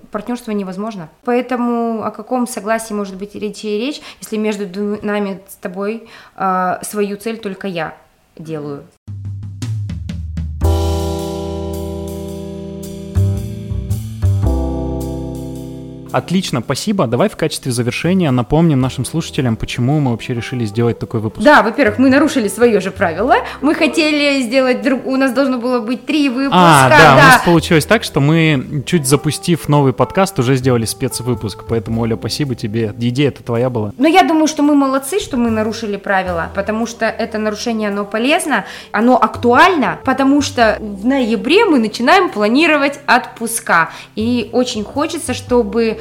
партнерство 0.10 0.52
невозможно. 0.52 1.10
Поэтому 1.26 2.04
о 2.04 2.12
каком 2.12 2.48
согласии 2.48 2.94
может 2.94 3.18
быть 3.18 3.36
речь 3.36 3.66
и 3.66 3.78
речь, 3.78 4.02
если 4.22 4.38
между 4.38 4.66
нами 5.06 5.42
с 5.50 5.56
тобой 5.56 6.08
э, 6.38 6.80
свою 6.82 7.18
цель 7.18 7.38
только 7.38 7.68
я 7.68 7.94
делаю. 8.40 8.86
Отлично, 16.12 16.62
спасибо. 16.62 17.08
Давай 17.08 17.30
в 17.30 17.36
качестве 17.36 17.72
завершения 17.72 18.32
напомним 18.32 18.82
нашим 18.82 19.06
слушателям, 19.06 19.56
почему 19.56 20.00
мы 20.00 20.12
вообще 20.12 20.34
решили 20.34 20.66
сделать 20.66 21.00
такой 21.00 21.20
выпуск. 21.20 21.44
Да, 21.44 21.62
во-первых, 21.62 22.00
мы 22.00 22.10
нарушили 22.10 22.48
свое 22.48 22.80
же 22.80 22.92
правило. 22.92 23.36
Мы 23.62 23.76
хотели 23.76 24.42
сделать 24.42 24.82
друг... 24.82 25.06
У 25.06 25.16
нас 25.18 25.32
должно 25.32 25.58
было 25.58 25.80
быть 25.82 26.06
три 26.06 26.30
выпуска. 26.30 26.58
А, 26.60 26.90
да, 26.90 26.98
да, 26.98 27.14
у 27.14 27.18
нас 27.18 27.42
получилось 27.44 27.86
так, 27.86 28.04
что 28.04 28.20
мы, 28.20 28.84
чуть 28.86 29.08
запустив 29.08 29.70
новый 29.70 29.94
подкаст, 29.94 30.40
уже 30.40 30.56
сделали 30.56 30.86
спецвыпуск. 30.86 31.64
Поэтому, 31.68 32.02
Оля, 32.02 32.16
спасибо 32.16 32.56
тебе. 32.56 32.94
Идея 32.98 33.30
это 33.30 33.44
твоя 33.44 33.70
была. 33.70 33.92
Но 33.98 34.08
я 34.08 34.24
думаю, 34.24 34.48
что 34.48 34.64
мы 34.64 34.76
молодцы, 34.76 35.20
что 35.20 35.38
мы 35.38 35.50
нарушили 35.50 35.98
правила, 35.98 36.50
потому 36.56 36.88
что 36.88 37.06
это 37.06 37.38
нарушение, 37.38 37.90
оно 37.90 38.06
полезно, 38.06 38.66
оно 38.92 39.16
актуально, 39.16 40.00
потому 40.06 40.42
что 40.42 40.78
в 40.80 41.06
ноябре 41.06 41.66
мы 41.66 41.80
начинаем 41.80 42.30
планировать 42.30 43.00
отпуска. 43.06 43.92
И 44.16 44.50
очень 44.54 44.84
хочется, 44.84 45.34
чтобы 45.34 45.99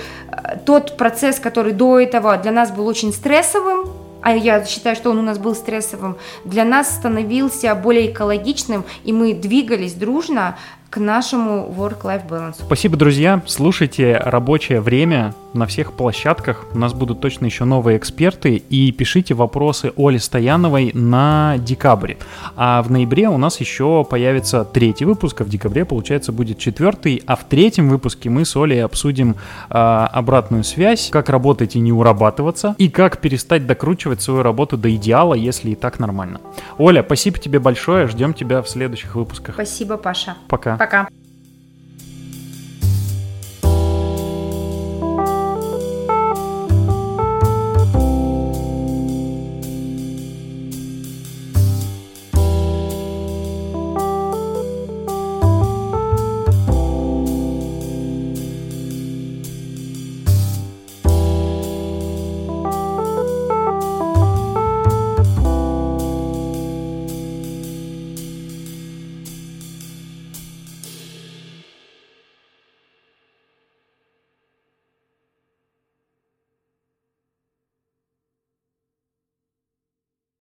тот 0.64 0.96
процесс, 0.96 1.38
который 1.38 1.72
до 1.72 2.00
этого 2.00 2.36
для 2.36 2.52
нас 2.52 2.70
был 2.70 2.86
очень 2.86 3.12
стрессовым, 3.12 3.88
а 4.20 4.34
я 4.34 4.64
считаю, 4.64 4.96
что 4.96 5.10
он 5.10 5.18
у 5.18 5.22
нас 5.22 5.38
был 5.38 5.54
стрессовым, 5.54 6.18
для 6.44 6.64
нас 6.64 6.90
становился 6.90 7.74
более 7.74 8.10
экологичным, 8.10 8.84
и 9.04 9.12
мы 9.12 9.32
двигались 9.32 9.94
дружно 9.94 10.58
к 10.90 10.96
нашему 10.98 11.72
work-life 11.76 12.28
balance. 12.28 12.56
Спасибо, 12.60 12.96
друзья. 12.96 13.42
Слушайте 13.46 14.16
рабочее 14.16 14.80
время 14.80 15.34
на 15.52 15.66
всех 15.66 15.92
площадках. 15.92 16.66
У 16.72 16.78
нас 16.78 16.92
будут 16.92 17.20
точно 17.20 17.46
еще 17.46 17.64
новые 17.64 17.98
эксперты. 17.98 18.56
И 18.56 18.92
пишите 18.92 19.34
вопросы 19.34 19.92
Оле 19.96 20.18
Стояновой 20.18 20.92
на 20.94 21.56
декабре. 21.58 22.18
А 22.56 22.82
в 22.82 22.90
ноябре 22.90 23.28
у 23.28 23.38
нас 23.38 23.60
еще 23.60 24.06
появится 24.08 24.64
третий 24.64 25.04
выпуск, 25.04 25.40
а 25.40 25.44
в 25.44 25.48
декабре, 25.48 25.84
получается, 25.84 26.32
будет 26.32 26.58
четвертый. 26.58 27.22
А 27.26 27.36
в 27.36 27.44
третьем 27.44 27.88
выпуске 27.88 28.30
мы 28.30 28.44
с 28.44 28.56
Олей 28.56 28.84
обсудим 28.84 29.36
э, 29.70 29.74
обратную 29.74 30.64
связь, 30.64 31.10
как 31.10 31.28
работать 31.28 31.76
и 31.76 31.80
не 31.80 31.92
урабатываться, 31.92 32.74
и 32.78 32.88
как 32.88 33.20
перестать 33.20 33.66
докручивать 33.66 34.22
свою 34.22 34.42
работу 34.42 34.76
до 34.76 34.94
идеала, 34.94 35.34
если 35.34 35.70
и 35.70 35.74
так 35.74 35.98
нормально. 35.98 36.40
Оля, 36.78 37.02
спасибо 37.02 37.38
тебе 37.38 37.58
большое. 37.58 38.06
Ждем 38.06 38.32
тебя 38.32 38.62
в 38.62 38.68
следующих 38.68 39.14
выпусках. 39.14 39.54
Спасибо, 39.54 39.96
Паша. 39.96 40.36
Пока. 40.48 40.77
Пока. 40.78 41.08